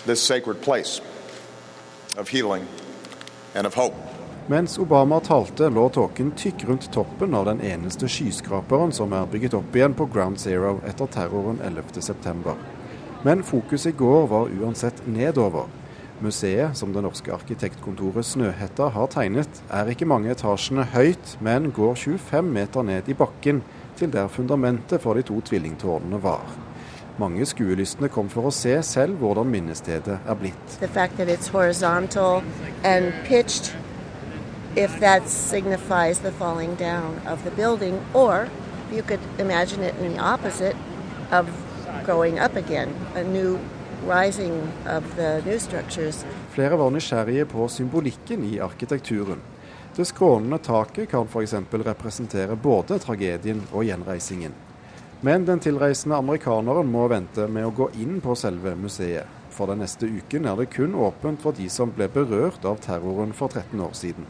this 0.06 0.22
sacred 0.22 0.62
place 0.62 1.02
of 2.18 2.30
healing 2.30 2.68
mens 4.48 4.78
Obama 4.80 5.20
talte, 5.20 5.70
lå 5.70 5.90
tåken 5.90 6.32
tykk 6.40 6.64
rundt 6.68 6.88
toppen 6.94 7.36
av 7.36 7.46
den 7.46 7.62
eneste 7.62 8.08
skyskraperen 8.08 8.94
som 8.96 9.12
er 9.14 9.28
bygget 9.28 9.58
opp 9.58 9.76
igjen 9.76 9.96
på 9.98 10.08
Ground 10.14 10.40
Zero 10.40 10.78
etter 10.88 11.10
terroren 11.12 11.60
11.9. 11.60 12.56
Men 13.28 13.44
fokuset 13.44 13.92
i 13.92 13.98
går 13.98 14.28
var 14.32 14.50
uansett 14.56 15.04
nedover. 15.06 15.68
Museet, 16.22 16.78
som 16.78 16.94
det 16.94 17.04
norske 17.04 17.34
arkitektkontoret 17.34 18.26
Snøhetta 18.26 18.88
har 18.96 19.12
tegnet, 19.12 19.62
er 19.74 19.90
ikke 19.90 20.08
mange 20.08 20.32
etasjene 20.32 20.86
høyt, 20.94 21.36
men 21.42 21.72
går 21.76 21.96
25 21.98 22.52
meter 22.56 22.86
ned 22.88 23.10
i 23.10 23.18
bakken, 23.18 23.64
til 23.98 24.14
der 24.14 24.32
fundamentet 24.32 25.02
for 25.04 25.18
de 25.18 25.26
to 25.28 25.42
tvillingtårnene 25.50 26.22
var. 26.24 26.46
Mange 27.22 27.46
skuelystne 27.46 28.10
kom 28.10 28.30
for 28.34 28.50
å 28.50 28.52
se 28.56 28.72
selv 28.82 29.20
hvordan 29.22 29.46
minnestedet 29.46 30.16
er 30.26 30.38
blitt. 30.40 30.80
Pitched, 33.28 33.76
if 34.76 35.00
that 35.00 35.30
signifies 35.30 36.20
the 36.20 36.32
falling 36.32 36.74
down 36.80 37.20
of 37.28 37.44
the 37.44 37.52
building, 37.52 38.00
or 38.14 38.48
you 38.92 39.04
could 39.04 39.20
imagine 39.40 39.84
it 39.84 39.94
in 40.00 40.14
the 40.14 40.20
opposite 40.20 40.76
of 41.32 41.46
going 42.06 42.40
up 42.40 42.56
again, 42.56 42.90
a 43.16 43.24
new 43.24 43.60
rising 44.08 44.72
of 44.88 45.04
the 45.16 45.42
new 45.46 45.60
structures. 45.60 46.26
Flere 46.50 46.78
var 46.78 46.90
nysgjerrige 46.90 47.46
på 47.46 47.68
symbolikken 47.68 48.44
i 48.44 48.60
arkitekturen. 48.60 49.42
Det 49.96 50.06
skrånende 50.06 50.58
taket 50.58 51.10
kan 51.10 51.28
f.eks. 51.28 51.54
representere 51.72 52.56
både 52.56 53.00
tragedien 53.00 53.62
og 53.72 53.86
gjenreisingen. 53.86 54.54
Men 55.22 55.46
den 55.46 55.60
tilreisende 55.62 56.18
amerikaneren 56.18 56.88
må 56.90 57.06
vente 57.12 57.46
med 57.46 57.68
å 57.68 57.76
gå 57.78 57.92
inn 58.02 58.18
på 58.26 58.34
selve 58.34 58.74
museet. 58.74 59.30
For 59.54 59.70
den 59.70 59.84
neste 59.84 60.08
uken 60.10 60.48
er 60.50 60.58
det 60.58 60.72
kun 60.74 60.96
åpent 60.98 61.44
for 61.44 61.54
de 61.54 61.68
som 61.70 61.92
ble 61.94 62.08
berørt 62.10 62.66
av 62.66 62.80
terroren 62.82 63.36
for 63.38 63.54
13 63.54 63.84
år 63.86 63.94
siden. 63.94 64.26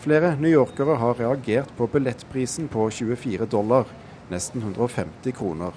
Flere 0.00 0.32
newyorkere 0.40 0.96
har 0.98 1.18
reagert 1.20 1.74
på 1.76 1.90
billettprisen 1.92 2.70
på 2.72 2.88
24 2.90 3.46
dollar, 3.52 3.84
nesten 4.32 4.64
150 4.64 5.36
kroner. 5.36 5.76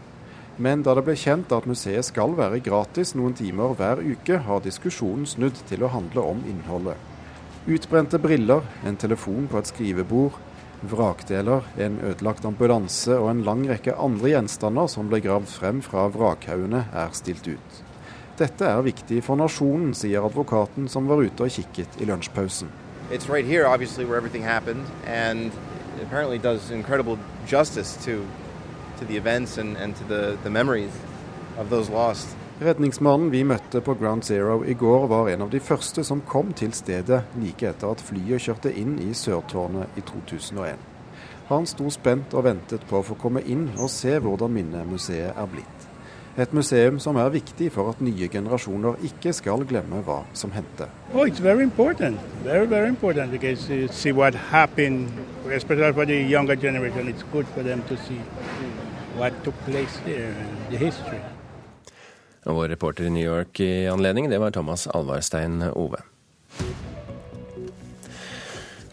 Men 0.57 0.86
da 0.86 0.95
det 0.95 1.03
ble 1.03 1.17
kjent 1.19 1.51
at 1.51 1.67
museet 1.67 2.07
skal 2.07 2.38
være 2.38 2.62
gratis 2.63 3.12
noen 3.19 3.36
timer 3.36 3.75
hver 3.75 4.00
uke, 4.00 4.39
har 4.48 4.63
diskusjonen 4.63 5.27
snudd 5.27 5.60
til 5.67 5.84
å 5.84 5.91
handle 5.91 6.24
om 6.24 6.39
innholdet. 6.48 6.95
Utbrente 7.67 8.22
briller, 8.22 8.63
en 8.88 8.95
telefon 8.95 9.50
på 9.51 9.60
et 9.60 9.74
skrivebord, 9.74 10.39
Vrakdeler, 10.84 11.63
en 11.77 12.00
ødelagt 12.03 12.46
ambulanse 12.46 13.15
og 13.17 13.29
en 13.32 13.44
lang 13.48 13.63
rekke 13.70 13.96
andre 13.96 14.34
gjenstander 14.34 14.88
som 14.91 15.08
ble 15.10 15.22
gravd 15.24 15.48
frem 15.48 15.82
fra 15.86 16.08
vrakhaugene, 16.12 16.86
er 16.94 17.13
stilt 17.15 17.48
ut. 17.48 17.84
Dette 18.38 18.67
er 18.67 18.82
viktig 18.84 19.22
for 19.24 19.39
nasjonen, 19.39 19.94
sier 19.96 20.25
advokaten 20.27 20.89
som 20.91 21.08
var 21.08 21.24
ute 21.24 21.48
og 21.48 21.53
kikket 21.55 22.01
i 22.01 22.05
lunsjpausen. 22.10 22.67
It's 23.12 23.29
right 23.29 23.46
here, 23.46 23.67
obviously, 23.67 24.03
where 24.03 24.17
everything 24.17 24.44
happened, 24.44 24.86
and 25.05 25.51
apparently 26.01 26.38
does 26.38 26.72
incredible 26.72 27.17
justice 27.48 27.96
to, 28.05 28.25
to 29.00 29.05
the 29.05 29.15
events 29.15 29.58
and, 29.58 29.77
and 29.77 29.96
to. 29.96 30.05
Redningsmannen 32.55 33.33
vi 33.33 33.41
møtte 33.43 33.81
på 33.83 33.97
Ground 34.00 34.24
Zero 34.24 34.62
i 34.63 34.74
går, 34.79 35.09
var 35.12 35.27
en 35.27 35.41
av 35.43 35.50
de 35.51 35.59
første 35.59 36.05
som 36.07 36.21
kom 36.24 36.53
til 36.55 36.71
stedet 36.71 37.17
like 37.35 37.67
etter 37.67 37.91
at 37.91 38.00
flyet 38.00 38.45
kjørte 38.45 38.71
inn 38.71 38.93
i 39.03 39.09
Sørtårnet 39.12 40.00
i 40.00 40.03
2001. 40.07 40.79
Han 41.50 41.67
sto 41.67 41.91
spent 41.91 42.31
og 42.31 42.45
ventet 42.47 42.88
på 42.88 43.01
å 43.01 43.03
få 43.09 43.19
komme 43.19 43.43
inn 43.43 43.67
og 43.75 43.91
se 43.91 44.15
hvordan 44.24 44.55
minnemuseet 44.55 45.35
er 45.35 45.51
blitt. 45.51 45.89
Et 46.39 46.55
museum 46.55 46.95
som 47.03 47.19
er 47.19 47.35
viktig 47.35 47.74
for 47.75 47.91
at 47.91 48.00
nye 48.00 48.31
generasjoner 48.31 49.03
ikke 49.12 49.35
skal 49.35 49.67
glemme 49.67 50.00
hva 50.07 50.21
som 50.31 50.55
hendte. 50.55 50.88
Oh, 51.12 51.27
it's 51.27 51.43
very 51.43 51.63
important. 51.63 52.24
Very, 52.47 52.65
very 52.71 52.88
important 52.88 53.35
because 53.35 53.67
you 53.69 53.91
see 53.91 54.15
what 54.15 54.35
happened, 54.55 55.12
especially 55.51 55.91
for 55.91 56.05
the 56.05 56.24
younger 56.24 56.55
generation. 56.55 57.09
It's 57.09 57.27
good 57.33 57.47
for 57.51 57.63
them 57.63 57.83
to 57.91 57.97
see 58.07 58.21
what 59.19 59.43
took 59.43 59.55
place 59.67 60.00
there, 60.07 60.31
the 60.71 60.77
history. 60.77 61.19
Og 62.45 62.59
vår 62.59 62.73
reporter 62.75 63.07
i 63.07 63.13
New 63.13 63.25
York 63.25 63.59
i 63.63 63.87
anledning, 63.89 64.29
det 64.29 64.39
var 64.41 64.53
Thomas 64.53 64.85
Alvarstein 64.87 65.63
Ove. 65.73 66.01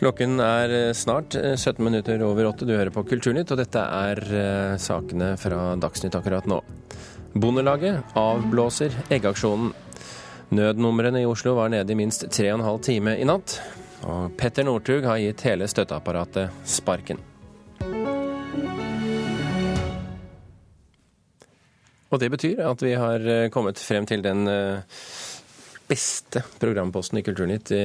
Klokken 0.02 0.40
er 0.42 0.73
snart 0.99 1.37
17 1.37 1.78
minutter 1.85 2.23
over 2.26 2.49
åtte. 2.49 2.66
Du 2.66 2.73
hører 2.75 2.90
på 2.90 3.04
Kulturnytt, 3.06 3.52
og 3.54 3.61
dette 3.61 3.78
er 3.78 4.18
eh, 4.35 4.78
sakene 4.82 5.37
fra 5.38 5.76
Dagsnytt 5.78 6.16
akkurat 6.18 6.49
nå. 6.50 6.59
Bondelaget 7.38 8.16
avblåser 8.18 8.97
eggaksjonen. 9.14 9.71
Nødnumrene 10.52 11.23
i 11.23 11.28
Oslo 11.28 11.54
var 11.56 11.71
nede 11.73 11.94
i 11.94 11.97
minst 11.97 12.26
tre 12.35 12.50
og 12.50 12.59
en 12.59 12.66
halv 12.66 12.82
time 12.85 13.14
i 13.16 13.28
natt. 13.28 13.61
Og 14.02 14.35
Petter 14.37 14.66
Northug 14.66 15.06
har 15.06 15.23
gitt 15.23 15.47
hele 15.47 15.68
støtteapparatet 15.71 16.50
sparken. 16.68 17.23
Og 22.12 22.21
det 22.21 22.28
betyr 22.33 22.61
at 22.69 22.83
vi 22.85 22.97
har 22.99 23.23
eh, 23.25 23.49
kommet 23.52 23.81
frem 23.81 24.04
til 24.09 24.21
den 24.25 24.45
eh, 24.50 24.83
beste 25.88 26.42
programposten 26.61 27.19
i 27.19 27.23
Kulturnytt 27.25 27.73
i, 27.75 27.81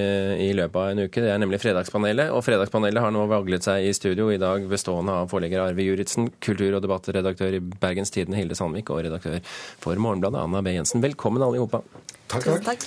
i, 0.47 0.49
løpet 0.55 0.79
av 0.79 0.91
en 0.91 1.01
uke. 1.05 1.23
Det 1.23 1.31
er 1.31 1.39
nemlig 1.41 1.59
Fredagspanelet. 1.63 2.31
Og 2.35 2.43
Fredagspanelet 2.45 3.03
har 3.03 3.13
nå 3.15 3.23
vaglet 3.31 3.65
seg 3.67 3.87
i 3.87 3.95
studio 3.95 4.29
i 4.31 4.39
dag, 4.41 4.67
bestående 4.69 5.15
av 5.21 5.31
forlegger 5.31 5.63
Arve 5.63 5.87
Juritzen, 5.87 6.29
kultur- 6.43 6.77
og 6.77 6.83
debattredaktør 6.85 7.57
i 7.57 7.63
Bergens 7.63 8.13
Tidende 8.13 8.39
Hilde 8.39 8.59
Sandvik 8.59 8.91
og 8.93 9.03
redaktør 9.07 9.39
for 9.83 9.95
Morgenbladet 9.95 10.43
Anna 10.43 10.63
B. 10.63 10.75
Jensen. 10.75 11.03
Velkommen 11.03 11.43
alle 11.43 11.59
i 11.59 11.63
hopa. 11.63 11.83
Takk, 12.27 12.47
takk. 12.65 12.83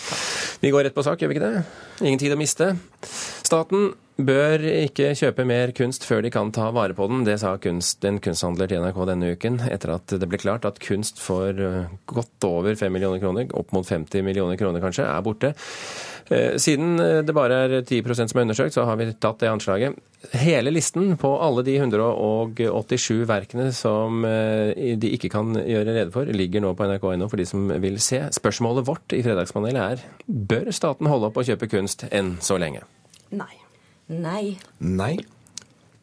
Vi 0.61 0.73
går 0.73 0.89
rett 0.89 0.97
på 0.97 1.05
sak, 1.05 1.21
gjør 1.21 1.33
vi 1.33 1.39
ikke 1.39 1.49
det? 1.49 1.65
Ingen 2.05 2.21
tid 2.21 2.37
å 2.37 2.41
miste. 2.41 2.75
Staten 3.51 3.89
bør 4.23 4.63
ikke 4.63 5.09
kjøpe 5.19 5.43
mer 5.49 5.73
kunst 5.75 6.05
før 6.07 6.21
de 6.23 6.31
kan 6.31 6.53
ta 6.55 6.69
vare 6.77 6.95
på 6.95 7.09
den. 7.11 7.25
Det 7.27 7.35
sa 7.43 7.57
kunst, 7.59 8.05
en 8.07 8.21
kunsthandler 8.23 8.69
til 8.71 8.85
NRK 8.85 9.01
denne 9.09 9.33
uken, 9.35 9.57
etter 9.67 9.95
at 9.97 10.13
det 10.23 10.29
ble 10.31 10.39
klart 10.39 10.69
at 10.69 10.79
kunst 10.85 11.19
for 11.19 11.51
eh, 11.51 11.91
godt 12.07 12.47
over 12.47 12.79
5 12.79 12.95
millioner 12.95 13.19
kroner, 13.19 13.49
opp 13.59 13.75
mot 13.75 13.89
50 13.89 14.23
millioner 14.23 14.61
kroner 14.61 14.85
kanskje, 14.85 15.09
er 15.09 15.25
borte. 15.27 15.51
Eh, 16.31 16.61
siden 16.63 17.03
eh, 17.03 17.17
det 17.27 17.35
bare 17.35 17.59
er 17.65 17.75
10% 17.81 18.31
som 18.31 18.39
er 18.39 18.47
undersøkt, 18.47 18.77
så 18.77 18.85
har 18.87 19.01
vi 19.01 19.09
tatt 19.17 19.43
det 19.43 19.51
anslaget. 19.51 19.99
Hele 20.45 20.71
listen 20.71 21.17
på 21.19 21.33
alle 21.43 21.67
de 21.67 21.75
187 21.81 23.25
verkene 23.27 23.71
som 23.75 24.23
de 24.23 25.13
ikke 25.17 25.33
kan 25.33 25.57
gjøre 25.57 25.97
rede 25.97 26.15
for, 26.15 26.29
ligger 26.29 26.63
nå 26.63 26.77
på 26.79 26.87
nrk.no 26.87 27.27
for 27.33 27.41
de 27.41 27.49
som 27.51 27.67
vil 27.83 27.99
se. 28.05 28.23
Spørsmålet 28.39 28.87
vårt 28.87 29.19
i 29.19 29.25
Fredagspanelet 29.27 29.83
er 29.83 30.07
bør 30.29 30.71
staten 30.77 31.11
holde 31.11 31.33
opp 31.33 31.43
å 31.43 31.49
kjøpe 31.51 31.73
kunst 31.73 32.07
enn 32.13 32.37
så 32.45 32.61
lenge? 32.61 32.87
Nei. 33.31 33.61
Nei. 34.11 34.59
Nei. 34.79 35.15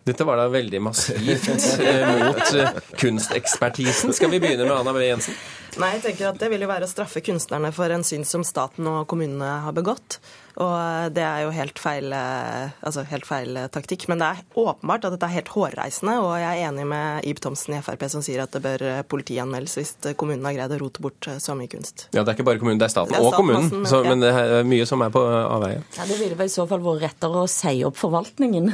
Dette 0.08 0.24
var 0.24 0.40
da 0.40 0.48
veldig 0.48 0.80
massivt 0.80 1.80
eh, 1.84 2.12
mot 2.24 2.54
eh, 2.56 2.78
kunstekspertisen. 2.96 4.14
Skal 4.16 4.32
vi 4.32 4.40
begynne 4.40 4.64
med 4.64 4.78
Anna 4.78 4.94
B. 4.96 5.02
Jensen? 5.04 5.36
Nei, 5.78 5.90
jeg 5.98 6.06
tenker 6.06 6.30
at 6.30 6.40
Det 6.40 6.48
vil 6.54 6.64
jo 6.64 6.70
være 6.70 6.88
å 6.88 6.90
straffe 6.90 7.22
kunstnerne 7.26 7.74
for 7.76 7.92
en 7.92 8.06
synd 8.08 8.28
som 8.30 8.46
staten 8.48 8.88
og 8.88 9.04
kommunene 9.12 9.50
har 9.66 9.76
begått. 9.76 10.22
Og 10.58 10.74
eh, 10.74 11.08
det 11.14 11.24
er 11.24 11.44
jo 11.46 11.54
helt 11.54 11.80
feil, 11.82 12.10
eh, 12.16 12.74
altså 12.82 13.04
helt 13.12 13.28
feil 13.30 13.58
eh, 13.60 13.70
taktikk. 13.74 14.08
Men 14.10 14.22
det 14.22 14.30
er 14.30 14.44
åpenbart 14.58 15.06
at 15.06 15.14
dette 15.14 15.30
er 15.30 15.36
helt 15.38 15.52
hårreisende, 15.54 16.18
og 16.24 16.34
jeg 16.42 16.50
er 16.50 16.70
enig 16.72 16.88
med 16.90 17.28
Ib 17.30 17.42
Thomsen 17.44 17.78
i 17.78 17.82
Frp 17.86 18.08
som 18.10 18.24
sier 18.26 18.42
at 18.44 18.56
det 18.56 18.64
bør 18.64 18.86
politianmeldes 19.10 19.78
hvis 19.78 19.94
kommunen 20.18 20.46
har 20.48 20.56
greid 20.58 20.74
å 20.74 20.80
rote 20.82 21.04
bort 21.04 21.30
så 21.44 21.54
mye 21.58 21.70
kunst. 21.72 22.08
Ja, 22.16 22.24
det 22.24 22.32
er 22.32 22.38
ikke 22.38 22.48
bare 22.50 22.62
kommunen, 22.62 22.82
det 22.82 22.88
er 22.88 22.94
staten, 22.96 23.14
det 23.14 23.20
er 23.20 23.28
staten 23.28 23.34
og 23.34 23.38
kommunen. 23.38 23.68
Massen, 23.68 23.86
så, 23.92 24.02
men 24.08 24.24
det 24.24 24.32
er 24.34 24.68
mye 24.68 24.88
som 24.90 25.04
er 25.06 25.14
på 25.14 25.22
avveie. 25.28 25.84
Ja, 25.98 26.08
det 26.10 26.18
ville 26.22 26.40
vel 26.40 26.50
i 26.50 26.56
så 26.56 26.66
fall 26.70 26.82
vært 26.86 27.06
rettere 27.06 27.44
å 27.44 27.52
si 27.52 27.76
opp 27.88 28.00
forvaltningen. 28.00 28.72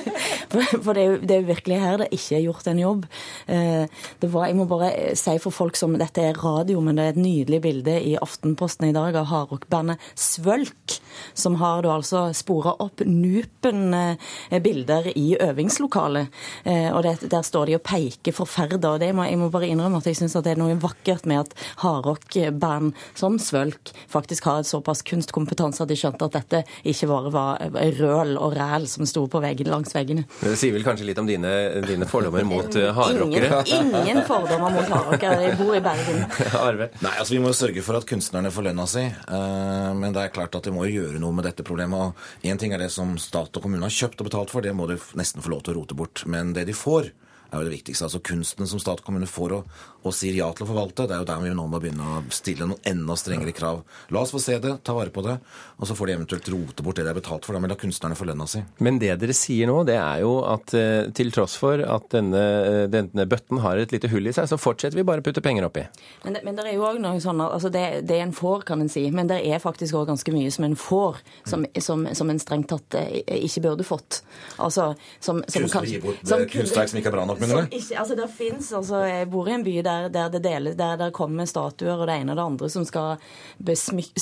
for 0.84 0.92
det 0.92 1.06
er, 1.06 1.06
jo, 1.06 1.16
det 1.22 1.38
er 1.38 1.42
jo 1.42 1.48
virkelig 1.48 1.80
her 1.80 2.00
det 2.04 2.10
ikke 2.14 2.36
er 2.36 2.44
gjort 2.44 2.68
en 2.68 2.82
jobb. 2.82 3.08
Det 3.46 4.28
var, 4.32 4.48
jeg 4.50 4.58
må 4.58 4.68
bare 4.68 4.90
si 5.18 5.36
for 5.42 5.54
folk 5.54 5.78
som 5.78 5.94
Dette 5.94 6.24
er 6.26 6.36
radio, 6.36 6.80
men 6.84 6.98
det 6.98 7.04
er 7.04 7.14
et 7.14 7.20
nydelig 7.22 7.60
bilde 7.64 7.94
i 8.02 8.16
Aftenposten 8.20 8.88
i 8.88 8.94
dag 8.96 9.16
av 9.16 9.28
hardrockbandet 9.30 10.02
Svølk 10.18 10.98
som 11.34 11.56
har 11.60 11.82
da 11.84 11.94
altså 11.96 12.26
spora 12.36 12.74
opp 12.82 13.02
Nupen-bilder 13.04 15.10
i 15.18 15.36
øvingslokalet. 15.40 16.26
Eh, 16.64 16.90
og 16.94 17.02
det, 17.06 17.30
Der 17.30 17.42
står 17.42 17.66
de 17.66 17.74
og 17.78 17.82
peker 17.82 18.32
forferda. 18.32 18.94
Og 18.94 19.00
det 19.00 19.14
må, 19.14 19.24
Jeg 19.24 19.38
må 19.38 19.50
bare 19.50 19.68
innrømme 19.68 19.98
at 19.98 20.06
jeg 20.06 20.16
syns 20.16 20.36
det 20.44 20.54
er 20.54 20.60
noe 20.60 20.76
vakkert 20.80 21.26
med 21.26 21.40
at 21.44 21.54
hardrock-band 21.82 22.92
som 23.14 23.38
Svølk 23.38 23.92
faktisk 24.10 24.44
har 24.44 24.60
et 24.60 24.68
såpass 24.68 25.02
kunstkompetanse 25.06 25.82
at 25.82 25.88
de 25.88 25.96
skjønte 25.98 26.24
at 26.26 26.36
dette 26.36 26.62
ikke 26.84 27.08
bare 27.08 27.32
var 27.32 27.58
røl 27.98 28.36
og 28.38 28.54
ræl 28.56 28.86
som 28.90 29.06
sto 29.08 29.24
på 29.30 29.40
veggen, 29.44 29.70
langs 29.72 29.94
veggene. 29.94 30.24
Det 30.40 30.54
sier 30.58 30.74
vel 30.74 30.84
kanskje 30.86 31.06
litt 31.08 31.20
om 31.20 31.28
dine, 31.28 31.52
dine 31.86 32.08
fordommer 32.10 32.46
mot 32.48 32.78
eh, 32.78 32.90
hardrockere? 32.94 33.62
Ingen, 33.66 33.94
ingen 34.02 34.22
fordommer 34.28 34.74
mot 34.74 34.90
hardrockere. 34.90 35.40
Jeg 35.48 35.58
bor 35.60 35.74
i 35.76 35.82
Bergen. 35.84 36.22
Arve? 36.66 36.90
Nei, 37.04 37.14
altså 37.18 37.34
Vi 37.34 37.42
må 37.42 37.52
sørge 37.56 37.82
for 37.84 37.98
at 37.98 38.06
kunstnerne 38.08 38.52
får 38.54 38.68
lønna 38.68 38.86
si. 38.90 39.04
Eh, 39.04 39.90
men 39.98 40.14
det 40.14 40.24
er 40.24 40.34
klart 40.34 40.54
at 40.58 40.66
de 40.66 40.74
må 40.74 40.86
gjøre 40.88 41.03
noe 41.20 41.34
med 41.36 41.46
dette 41.48 41.66
problemet. 41.66 42.14
Én 42.42 42.60
ting 42.60 42.74
er 42.74 42.82
det 42.82 42.90
som 42.94 43.16
stat 43.20 43.54
og 43.54 43.64
kommune 43.64 43.86
har 43.86 43.94
kjøpt 43.94 44.22
og 44.22 44.30
betalt 44.30 44.54
for, 44.54 44.64
det 44.64 44.74
må 44.76 44.88
de 44.90 44.98
nesten 45.18 45.44
få 45.44 45.52
lov 45.52 45.64
til 45.64 45.74
å 45.74 45.80
rote 45.80 45.98
bort. 45.98 46.24
Men 46.30 46.52
det 46.56 46.66
de 46.68 46.76
får, 46.76 47.12
er 47.54 47.62
jo 47.62 47.70
det 47.70 47.76
viktigste. 47.78 48.08
Altså 48.08 48.22
kunsten 48.24 48.70
som 48.70 48.82
stat 48.82 49.02
og 49.02 49.08
kommune 49.08 49.30
får 49.30 49.58
å 49.58 49.64
og 50.04 50.12
sier 50.12 50.36
ja 50.36 50.50
til 50.52 50.66
å 50.66 50.68
forvalte. 50.68 51.06
Det 51.08 51.16
er 51.16 51.22
jo 51.22 51.28
der 51.28 51.40
vi 51.40 51.52
nå 51.56 51.64
må 51.70 51.80
begynne 51.80 52.04
å 52.04 52.22
stille 52.34 52.66
noen 52.68 52.80
enda 52.90 53.16
strengere 53.16 53.54
krav. 53.56 53.80
La 54.12 54.20
oss 54.20 54.34
få 54.34 54.40
se 54.42 54.58
det, 54.60 54.76
ta 54.84 54.92
vare 54.96 55.12
på 55.14 55.24
det, 55.24 55.38
og 55.78 55.88
så 55.88 55.96
får 55.96 56.10
de 56.10 56.16
eventuelt 56.18 56.50
rote 56.52 56.84
bort 56.84 56.98
det 56.98 57.06
de 57.06 57.12
har 57.12 57.16
betalt 57.16 57.46
for. 57.46 57.56
Da, 57.56 57.62
men 57.62 57.72
la 57.72 57.78
kunstnerne 57.80 58.18
få 58.18 58.28
lønna 58.28 58.46
si. 58.50 58.60
Men 58.84 59.00
det 59.00 59.14
dere 59.22 59.36
sier 59.36 59.70
nå, 59.70 59.78
det 59.88 59.96
er 59.96 60.20
jo 60.24 60.34
at 60.48 60.74
eh, 60.76 61.08
til 61.16 61.32
tross 61.34 61.56
for 61.60 61.80
at 61.80 62.08
denne, 62.12 62.42
eh, 62.68 62.82
denne 62.92 63.26
bøtten 63.30 63.62
har 63.64 63.80
et 63.80 63.94
lite 63.94 64.10
hull 64.12 64.28
i 64.28 64.34
seg, 64.36 64.48
så 64.50 64.58
fortsetter 64.60 65.00
vi 65.00 65.06
bare 65.08 65.24
å 65.24 65.26
putte 65.26 65.44
penger 65.44 65.68
oppi. 65.70 65.86
Men, 66.26 66.36
men 66.44 66.58
det 66.58 66.68
er 66.68 66.76
jo 66.76 66.84
òg 66.90 67.00
noe 67.00 67.22
sånn 67.24 67.40
altså 67.44 67.72
det, 67.72 67.86
det 68.08 68.20
en 68.20 68.36
får, 68.36 68.66
kan 68.68 68.84
en 68.84 68.92
si. 68.92 69.06
Men 69.14 69.32
det 69.32 69.40
er 69.48 69.62
faktisk 69.62 69.96
òg 69.96 70.10
ganske 70.12 70.36
mye 70.36 70.52
som 70.52 70.68
en 70.68 70.76
får, 70.76 71.22
som, 71.48 71.64
som, 71.80 72.04
som 72.12 72.34
en 72.34 72.42
strengt 72.42 72.68
tatt 72.74 73.00
eh, 73.00 73.24
ikke 73.48 73.64
burde 73.70 73.88
fått. 73.88 74.20
Altså, 74.60 74.92
som, 75.16 75.40
som 75.48 75.64
gir 75.64 76.04
kunstverk 76.04 76.92
som 76.92 77.00
ikke 77.00 77.08
er 77.08 77.16
bra 77.16 77.24
nok, 77.32 77.40
mener 77.44 77.68
du? 77.70 77.76
Altså, 77.98 78.16
det 78.18 78.28
fins 78.34 78.70
altså, 78.76 79.02
Jeg 79.08 79.28
bor 79.32 79.48
i 79.48 79.54
en 79.54 79.64
by 79.66 79.74
der, 79.86 80.08
der 80.12 80.32
det 80.32 80.42
deles 80.44 80.78
der 80.78 80.98
det 81.00 81.10
kommer 81.16 81.48
statuer 81.48 81.98
og 81.98 82.06
det 82.08 82.18
ene 82.20 82.34
og 82.34 82.40
det 82.40 82.46
andre 82.46 82.70
som 82.72 82.86
skal 82.88 83.22
besmykke, 83.64 84.20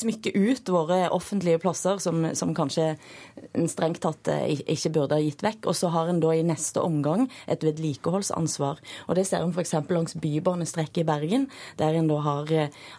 smykke 0.00 0.32
ut 0.36 0.72
våre 0.72 1.00
offentlige 1.12 1.60
plasser, 1.62 2.00
som, 2.02 2.24
som 2.36 2.54
kanskje 2.56 2.94
en 3.56 3.68
strengt 3.70 4.02
tatt 4.04 4.30
eh, 4.30 4.60
ikke 4.60 4.92
burde 4.94 5.18
ha 5.18 5.24
gitt 5.24 5.44
vekk. 5.44 5.68
Og 5.70 5.76
så 5.76 5.90
har 5.94 6.10
en 6.10 6.20
da 6.22 6.32
i 6.34 6.44
neste 6.46 6.82
omgang 6.82 7.26
et 7.50 7.64
vedlikeholdsansvar. 7.66 8.80
Og 9.08 9.18
det 9.18 9.26
ser 9.28 9.44
en 9.44 9.54
f.eks. 9.54 9.74
langs 9.90 10.16
bybanestrekket 10.20 11.02
i 11.02 11.08
Bergen, 11.08 11.48
der 11.80 11.98
en 11.98 12.10
da 12.10 12.20
har, 12.24 12.52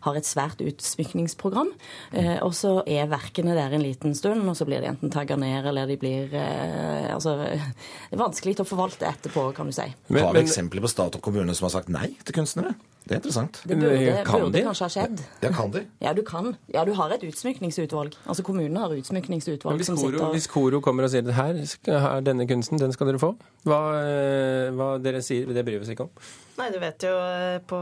har 0.08 0.18
et 0.18 0.28
svært 0.28 0.62
utsmykningsprogram. 0.66 1.72
Eh, 2.12 2.38
og 2.44 2.54
så 2.58 2.80
er 2.86 3.12
verkene 3.12 3.56
der 3.58 3.76
en 3.76 3.86
liten 3.86 4.16
stund, 4.18 4.44
og 4.48 4.58
så 4.58 4.68
blir 4.68 4.84
de 4.84 4.92
enten 4.92 5.14
tagga 5.14 5.38
ned, 5.40 5.68
eller 5.72 5.90
de 5.90 6.00
blir 6.02 6.36
eh, 6.38 7.10
Altså, 7.12 7.36
det 7.42 7.60
er 8.14 8.22
vanskelig 8.22 8.62
å 8.62 8.68
forvalte 8.68 9.08
etterpå, 9.10 9.44
kan 9.58 9.70
du 9.70 9.76
si. 9.76 9.88
Men, 10.08 10.24
har 10.26 10.36
vi 10.38 10.46
eksempler 10.46 10.84
på 10.84 10.92
stat 10.92 11.18
og 11.18 11.24
kommune 11.24 11.56
som 11.58 11.68
har 11.68 11.76
sagt 11.80 11.92
nei 11.94 12.12
til 12.26 12.36
kunstnere? 12.36 12.76
Det 13.02 13.16
er 13.16 13.18
interessant. 13.18 13.58
Det 13.66 13.76
burde, 13.80 14.12
kan 14.28 14.44
burde 14.44 14.54
de? 14.54 14.62
kanskje 14.68 14.86
ha 14.86 14.92
skjedd. 14.94 15.22
Ja, 15.42 15.50
kan 15.56 15.72
de? 15.74 15.82
Ja, 16.04 16.12
du 16.14 16.22
kan. 16.26 16.52
Ja, 16.70 16.84
du 16.86 16.94
har 16.94 17.14
et 17.16 17.24
utsmykningsutvalg. 17.26 18.14
Altså 18.30 18.46
kommunene 18.46 18.84
har 18.84 18.94
utsmykningsutvalg 18.94 19.82
hvis 19.82 19.90
som 19.90 19.98
Koro, 19.98 20.12
sitter 20.12 20.36
Hvis 20.36 20.48
Koro 20.52 20.82
kommer 20.86 21.08
og 21.08 21.14
sier 21.14 21.26
at 21.26 21.34
her, 21.34 21.64
er 21.98 22.22
denne 22.26 22.46
kunsten, 22.50 22.78
den 22.80 22.94
skal 22.94 23.10
dere 23.10 23.22
få, 23.22 23.34
hva, 23.66 23.80
eh, 24.04 24.70
hva 24.78 24.92
dere 25.02 25.24
sier, 25.26 25.50
det 25.50 25.66
bryr 25.66 25.80
vi 25.80 25.88
oss 25.88 25.94
ikke 25.96 26.06
om? 26.06 26.14
Nei, 26.60 26.70
du 26.70 26.78
vet 26.84 27.08
jo 27.08 27.16
eh, 27.18 27.58
på 27.66 27.82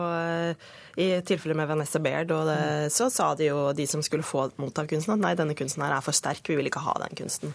I 1.04 1.10
tilfellet 1.28 1.60
med 1.60 1.68
Vanessa 1.74 2.00
Baird, 2.00 2.32
og 2.32 2.48
det, 2.48 2.62
så 2.96 3.12
sa 3.12 3.34
de 3.36 3.52
jo 3.52 3.68
de 3.76 3.90
som 3.92 4.04
skulle 4.06 4.24
få 4.24 4.48
motta 4.62 4.88
kunsten, 4.88 5.18
at 5.18 5.26
nei, 5.26 5.36
denne 5.36 5.58
kunsten 5.60 5.84
her 5.84 5.98
er 5.98 6.06
for 6.06 6.16
sterk, 6.16 6.48
vi 6.48 6.56
vil 6.62 6.72
ikke 6.72 6.86
ha 6.88 6.96
den 7.04 7.20
kunsten. 7.20 7.54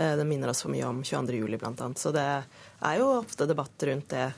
Den 0.00 0.28
minner 0.30 0.52
oss 0.52 0.62
for 0.64 0.72
mye 0.72 0.86
om 0.88 1.02
22. 1.04 1.42
juli, 1.42 1.58
blant 1.60 1.80
annet. 1.84 2.00
Så 2.00 2.12
det 2.14 2.24
er 2.24 3.00
jo 3.00 3.10
ofte 3.18 3.48
debatt 3.50 3.88
rundt 3.90 4.08
det 4.14 4.30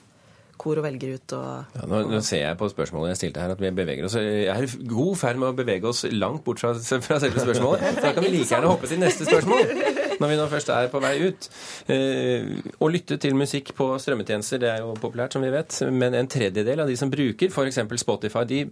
hvor 0.63 0.79
og 0.79 0.85
velger 0.87 1.17
ut 1.17 1.35
og 1.37 1.75
ja, 1.75 1.87
nå, 1.91 2.01
nå, 2.13 2.21
ser 2.25 2.45
jeg 2.45 2.59
på 2.61 2.69
spørsmålet 2.71 3.13
jeg 3.13 3.21
stilte 3.21 3.43
her, 3.43 3.55
at 3.55 3.63
vi 3.63 3.73
beveger 3.75 4.07
oss 4.07 4.15
Jeg 4.19 4.51
er 4.53 4.67
i 4.67 4.89
god 4.93 5.19
ferd 5.19 5.41
med 5.43 5.51
å 5.51 5.57
bevege 5.59 5.89
oss 5.91 6.05
langt 6.13 6.45
bort 6.47 6.63
fra, 6.63 6.73
fra 6.77 7.19
selve 7.23 7.43
spørsmålet. 7.43 7.99
Da 7.99 8.13
kan 8.15 8.27
vi 8.27 8.33
like 8.37 8.51
gjerne 8.53 8.71
hoppe 8.71 8.91
til 8.91 9.03
neste 9.03 9.27
spørsmål, 9.27 9.75
når 10.23 10.33
vi 10.33 10.39
nå 10.39 10.47
først 10.51 10.71
er 10.75 10.89
på 10.93 11.01
vei 11.03 11.15
ut. 11.27 11.49
Eh, 11.93 12.47
å 12.79 12.91
lytte 12.93 13.19
til 13.23 13.37
musikk 13.39 13.75
på 13.79 13.91
strømmetjenester, 14.03 14.63
det 14.63 14.71
er 14.71 14.81
jo 14.85 14.95
populært, 15.03 15.35
som 15.37 15.45
vi 15.45 15.53
vet. 15.53 15.81
Men 15.91 16.17
en 16.19 16.31
tredjedel 16.31 16.85
av 16.85 16.91
de 16.91 16.97
som 16.99 17.11
bruker 17.13 17.53
f.eks. 17.53 17.83
Spotify, 18.03 18.47
de 18.49 18.63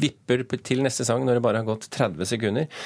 vipper 0.00 0.44
til 0.64 0.82
neste 0.84 1.06
sang 1.08 1.24
når 1.24 1.38
det 1.38 1.44
bare 1.44 1.62
har 1.62 1.68
gått 1.68 1.88
30 1.92 2.30
sekunder. 2.34 2.82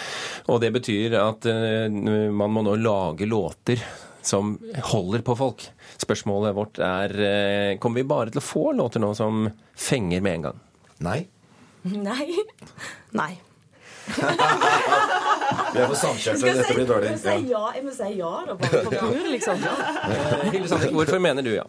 Og 0.49 0.61
det 0.65 0.73
betyr 0.79 1.19
at 1.21 1.49
eh, 1.51 1.89
man 1.89 2.55
må 2.55 2.65
nå 2.67 2.79
lage 2.81 3.29
låter 3.29 3.83
som 4.29 4.57
holder 4.91 5.25
på 5.25 5.37
folk. 5.39 5.65
Spørsmålet 6.01 6.57
vårt 6.57 6.81
er 6.85 7.15
eh, 7.25 7.75
kommer 7.81 8.03
vi 8.03 8.09
bare 8.11 8.33
til 8.33 8.43
å 8.43 8.49
få 8.49 8.71
låter 8.77 9.03
nå 9.03 9.15
som 9.19 9.47
fenger 9.79 10.25
med 10.25 10.39
en 10.39 10.49
gang? 10.49 10.65
Nei. 11.07 11.21
Nei. 12.09 12.33
Nei. 13.17 13.35
Vi 15.73 15.81
er 15.83 15.87
for 15.87 15.99
samkjørte. 15.99 16.55
Dette 16.59 16.75
blir 16.75 16.89
dårlig. 16.89 17.13
Jeg 17.13 17.19
må 17.19 17.23
si 17.23 17.53
ja, 17.53 17.63
jeg 17.77 17.85
må 17.85 17.95
si 17.95 18.11
ja 18.19 18.33
da, 18.49 18.57
bare 18.59 18.83
for 18.87 18.99
pur, 19.05 19.31
liksom. 19.35 19.63
Eh, 19.69 20.91
hvorfor 20.97 21.23
mener 21.23 21.45
du 21.45 21.53
ja? 21.55 21.67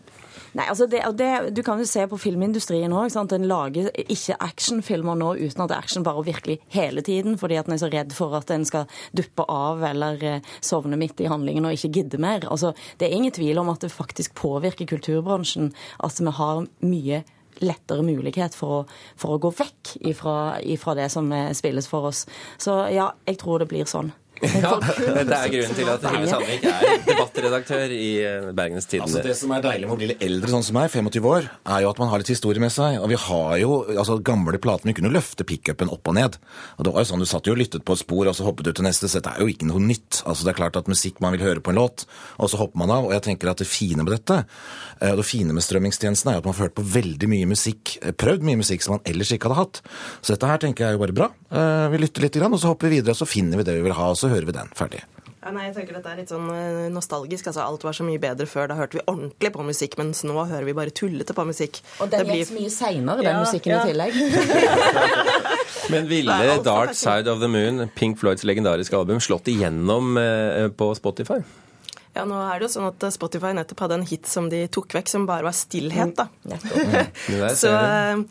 Nei, 0.57 0.65
altså 0.65 0.87
det, 0.89 1.03
det, 1.19 1.53
Du 1.53 1.61
kan 1.65 1.77
jo 1.81 1.85
se 1.85 2.05
på 2.09 2.17
filmindustrien 2.17 2.93
òg. 2.95 3.13
En 3.19 3.47
lager 3.49 3.89
ikke 4.01 4.37
actionfilmer 4.41 5.17
nå 5.19 5.33
uten 5.37 5.63
at 5.63 5.69
det 5.71 5.77
er 5.77 5.83
action 5.83 6.05
bare 6.05 6.25
virkelig 6.25 6.57
hele 6.73 7.03
tiden, 7.05 7.37
fordi 7.37 7.59
at 7.59 7.69
en 7.69 7.75
er 7.75 7.81
så 7.83 7.91
redd 7.91 8.15
for 8.17 8.33
at 8.37 8.49
en 8.53 8.65
skal 8.65 8.87
duppe 9.15 9.45
av 9.45 9.83
eller 9.91 10.23
eh, 10.25 10.53
sovne 10.65 10.97
midt 10.99 11.21
i 11.21 11.29
handlingen 11.29 11.69
og 11.69 11.77
ikke 11.77 11.93
gidde 11.99 12.21
mer. 12.21 12.47
Altså, 12.49 12.73
Det 12.97 13.07
er 13.07 13.17
ingen 13.17 13.35
tvil 13.35 13.61
om 13.61 13.69
at 13.69 13.81
det 13.85 13.91
faktisk 13.93 14.33
påvirker 14.35 14.89
kulturbransjen 14.89 15.73
at 16.03 16.19
vi 16.19 16.31
har 16.39 16.65
mye 16.81 17.23
lettere 17.63 18.05
mulighet 18.05 18.55
for 18.57 18.81
å, 18.81 18.81
for 19.19 19.35
å 19.35 19.41
gå 19.43 19.51
vekk 19.59 19.95
ifra, 20.11 20.35
ifra 20.61 20.95
det 20.99 21.09
som 21.13 21.31
eh, 21.35 21.51
spilles 21.57 21.87
for 21.89 22.09
oss. 22.11 22.25
Så 22.57 22.81
ja, 22.93 23.11
jeg 23.27 23.39
tror 23.41 23.63
det 23.63 23.69
blir 23.71 23.89
sånn. 23.89 24.11
Ja, 24.39 24.71
Dette 24.79 25.35
er 25.35 25.51
grunnen 25.51 25.75
til 25.75 25.89
at 25.91 26.05
Hilde 26.07 26.29
Sandvik 26.29 26.65
er 26.69 27.01
debattredaktør 27.07 27.91
i 27.93 28.09
eh, 28.23 28.47
Bergens 28.55 28.87
Tidende. 28.89 29.09
Altså 29.09 29.23
det 29.25 29.35
som 29.39 29.51
er 29.55 29.63
deilig 29.65 29.87
med 29.89 29.95
å 29.95 29.99
bli 29.99 30.09
litt 30.13 30.23
eldre 30.25 30.51
sånn 30.53 30.65
som 30.65 30.77
meg, 30.79 30.91
25 30.93 31.27
år, 31.27 31.49
er 31.75 31.83
jo 31.83 31.89
at 31.91 31.99
man 32.01 32.11
har 32.11 32.21
litt 32.21 32.31
historie 32.31 32.63
med 32.63 32.71
seg. 32.73 32.99
Og 33.01 33.11
vi 33.11 33.19
har 33.19 33.55
jo 33.61 33.71
altså 33.93 34.19
gamle 34.23 34.61
plater. 34.61 34.87
Vi 34.89 34.95
kunne 34.97 35.11
løfte 35.13 35.45
pickupen 35.47 35.91
opp 35.91 36.07
og 36.07 36.15
ned. 36.17 36.37
Og 36.77 36.87
det 36.87 36.93
var 36.95 37.03
jo 37.05 37.11
sånn, 37.11 37.23
Du 37.25 37.27
satt 37.29 37.49
jo 37.49 37.55
og 37.55 37.59
lyttet 37.59 37.85
på 37.85 37.97
et 37.97 38.03
spor, 38.03 38.29
og 38.31 38.37
så 38.37 38.47
hoppet 38.47 38.69
du 38.69 38.71
til 38.73 38.87
neste. 38.87 39.09
Så 39.11 39.19
dette 39.19 39.35
er 39.35 39.43
jo 39.43 39.51
ikke 39.51 39.67
noe 39.69 39.83
nytt. 39.83 40.21
Altså 40.23 40.47
Det 40.47 40.53
er 40.53 40.59
klart 40.61 40.79
at 40.79 40.91
musikk 40.91 41.19
man 41.23 41.35
vil 41.35 41.43
høre 41.43 41.63
på 41.63 41.73
en 41.73 41.81
låt, 41.81 42.05
og 42.39 42.51
så 42.51 42.61
hopper 42.61 42.79
man 42.79 42.95
av. 42.95 43.09
Og 43.09 43.15
jeg 43.17 43.25
tenker 43.27 43.51
at 43.51 43.59
det 43.59 43.67
fine 43.69 44.05
med 44.05 44.15
dette, 44.15 44.45
eh, 45.01 45.11
og 45.11 45.19
det 45.19 45.27
fine 45.27 45.55
med 45.55 45.65
strømmingstjenesten, 45.65 46.31
er 46.31 46.39
at 46.39 46.47
man 46.47 46.55
får 46.55 46.69
hørt 46.69 46.77
på 46.79 46.87
veldig 46.95 47.29
mye 47.31 47.49
musikk, 47.49 47.97
eh, 48.01 48.15
prøvd 48.15 48.47
mye 48.47 48.61
musikk 48.63 48.85
som 48.85 48.95
man 48.97 49.05
ellers 49.09 49.33
ikke 49.35 49.49
hadde 49.51 49.59
hatt. 49.59 49.81
Så 50.23 50.35
dette 50.35 50.47
her 50.47 50.63
tenker 50.63 50.85
jeg 50.85 50.93
er 50.93 50.97
jo 50.97 51.03
bare 51.03 51.17
bra. 51.19 51.29
Vi 51.89 51.97
lytter 51.97 52.21
litt, 52.21 52.37
og 52.39 52.59
så 52.61 52.69
hopper 52.71 52.87
vi 52.87 52.99
videre, 52.99 53.15
og 53.15 53.19
så 53.19 53.27
finner 53.27 53.57
vi 53.57 53.65
det 53.65 53.75
vi 53.75 53.81
vil 53.83 53.95
ha. 53.97 54.09
og 54.13 54.17
så 54.17 54.28
hører 54.31 54.45
vi 54.49 54.55
den. 54.59 54.69
Ferdig. 54.77 55.01
Ja, 55.39 55.53
nei, 55.55 55.69
jeg 55.69 55.75
tenker 55.77 55.95
Dette 55.95 56.09
er 56.11 56.17
litt 56.19 56.31
sånn 56.33 56.49
eh, 56.51 56.89
nostalgisk. 56.91 57.45
altså 57.47 57.61
Alt 57.63 57.83
var 57.87 57.93
så 57.95 58.03
mye 58.03 58.19
bedre 58.19 58.43
før. 58.49 58.67
Da 58.67 58.75
hørte 58.75 58.97
vi 58.99 59.03
ordentlig 59.07 59.51
på 59.55 59.63
musikk, 59.63 59.95
mens 60.01 60.25
nå 60.27 60.35
hører 60.49 60.65
vi 60.67 60.73
bare 60.75 60.91
tullete 60.91 61.31
på 61.37 61.45
musikk. 61.47 61.79
Og 62.03 62.09
den 62.11 62.25
blir- 62.27 62.41
gikk 62.41 62.49
så 62.51 62.57
mye 62.57 62.73
seinere, 62.75 63.23
den 63.23 63.31
Ja, 63.31 63.39
musikken 63.45 63.71
ja. 63.71 63.79
i 63.79 63.93
tillegg. 63.93 64.11
Men 65.93 66.07
ville 66.11 66.35
Dark. 66.63 66.93
Side 66.93 67.27
of 67.31 67.39
the 67.39 67.47
Moon, 67.47 67.87
Pink 67.95 68.19
Floyds 68.19 68.43
legendariske 68.43 68.97
album, 68.99 69.19
slått 69.23 69.47
igjennom 69.49 70.17
eh, 70.21 70.67
på 70.75 70.91
Spotify? 70.99 71.39
Ja, 72.17 72.25
nå 72.27 72.35
er 72.41 72.59
det 72.59 72.67
jo 72.67 72.73
sånn 72.75 72.89
at 72.89 73.05
Spotify 73.15 73.53
nettopp 73.55 73.85
hadde 73.85 73.99
en 74.01 74.05
hit 74.09 74.27
som 74.27 74.49
de 74.51 74.63
tok 74.73 74.91
vekk, 74.97 75.07
som 75.11 75.27
bare 75.29 75.45
var 75.45 75.55
stillhet, 75.55 76.15
da. 76.19 76.27
Det 76.43 76.59
der 77.39 77.55
Så 77.57 77.71
eh, 77.71 78.23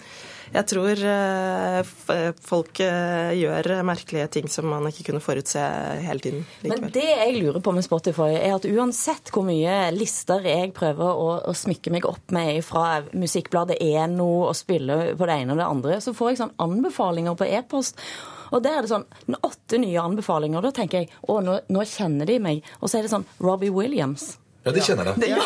jeg 0.54 0.64
tror 0.70 1.02
eh, 1.10 2.32
folk 2.48 2.80
eh, 2.84 3.32
gjør 3.38 3.68
merkelige 3.86 4.28
ting 4.38 4.48
som 4.52 4.68
man 4.70 4.88
ikke 4.90 5.08
kunne 5.10 5.22
forutse 5.24 5.62
hele 6.04 6.24
tiden. 6.24 6.46
Men 6.64 6.88
det 6.94 7.04
jeg 7.04 7.36
lurer 7.38 7.60
på 7.64 7.74
med 7.76 7.86
Spotify, 7.86 8.30
er 8.38 8.56
at 8.56 8.68
uansett 8.68 9.32
hvor 9.34 9.46
mye 9.48 9.76
lister 9.96 10.44
jeg 10.46 10.72
prøver 10.76 11.12
å, 11.12 11.28
å 11.50 11.56
smykke 11.56 11.92
meg 11.94 12.08
opp 12.08 12.34
med 12.34 12.62
fra 12.66 13.02
musikkbladet 13.12 13.78
Eno 13.84 14.30
og 14.48 14.56
spille 14.58 15.14
på 15.18 15.28
det 15.28 15.38
ene 15.42 15.54
og 15.54 15.62
det 15.62 15.68
andre, 15.68 16.00
så 16.04 16.16
får 16.16 16.32
jeg 16.32 16.42
sånn 16.42 16.56
anbefalinger 16.64 17.38
på 17.38 17.48
e-post. 17.48 18.00
Og 18.48 18.64
der 18.64 18.78
er 18.78 18.84
det 18.84 18.92
sånn 18.92 19.06
åtte 19.44 19.80
nye 19.80 20.00
anbefalinger. 20.00 20.64
Da 20.64 20.72
tenker 20.74 21.04
jeg 21.04 21.12
å, 21.28 21.40
nå, 21.44 21.60
nå 21.68 21.84
kjenner 21.88 22.28
de 22.28 22.38
meg. 22.42 22.62
Og 22.80 22.88
så 22.88 22.98
er 22.98 23.06
det 23.06 23.12
sånn 23.12 23.26
Robbie 23.44 23.72
Williams. 23.74 24.38
Ja, 24.64 24.72
de 24.72 24.80
kjenner 24.84 25.04
det. 25.04 25.28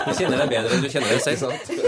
Du 0.00 0.16
kjenner 0.16 0.40
deg 0.40 0.50
bedre 0.50 0.76
enn 0.76 0.84
du 0.84 0.88
kjenner 0.88 1.10
deg 1.12 1.20
selv. 1.20 1.79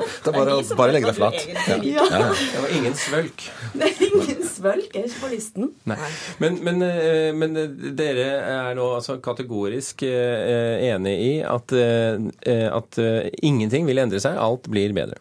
Det 0.00 0.30
er 0.32 0.36
bare, 0.36 0.56
å- 0.60 0.76
bare 0.78 0.94
legge 0.96 1.10
deg 1.10 1.16
flat. 1.18 1.38
Ja. 1.46 1.76
Ja. 1.84 2.04
Ja, 2.10 2.20
ja. 2.24 2.28
Det 2.34 2.62
var 2.64 2.74
ingen 2.80 2.96
svølk. 2.98 3.46
Det 3.74 3.88
er 3.88 4.04
ingen 4.08 4.42
svølk 4.50 4.96
er 5.00 5.08
ikke 5.08 5.22
på 5.24 5.30
listen. 5.32 5.70
Nei. 5.90 5.98
Men, 6.42 6.58
men, 6.66 6.82
eh, 6.86 7.30
men 7.36 7.56
eh, 7.60 7.74
dere 7.98 8.28
er 8.70 8.78
nå 8.78 8.86
altså 8.98 9.18
kategorisk 9.24 10.04
eh, 10.08 10.84
enig 10.92 11.16
i 11.30 11.32
at, 11.46 11.72
at 11.72 13.02
ingenting 13.42 13.86
vil 13.88 14.02
endre 14.02 14.20
seg, 14.22 14.38
alt 14.40 14.68
blir 14.70 14.92
bedre. 14.96 15.18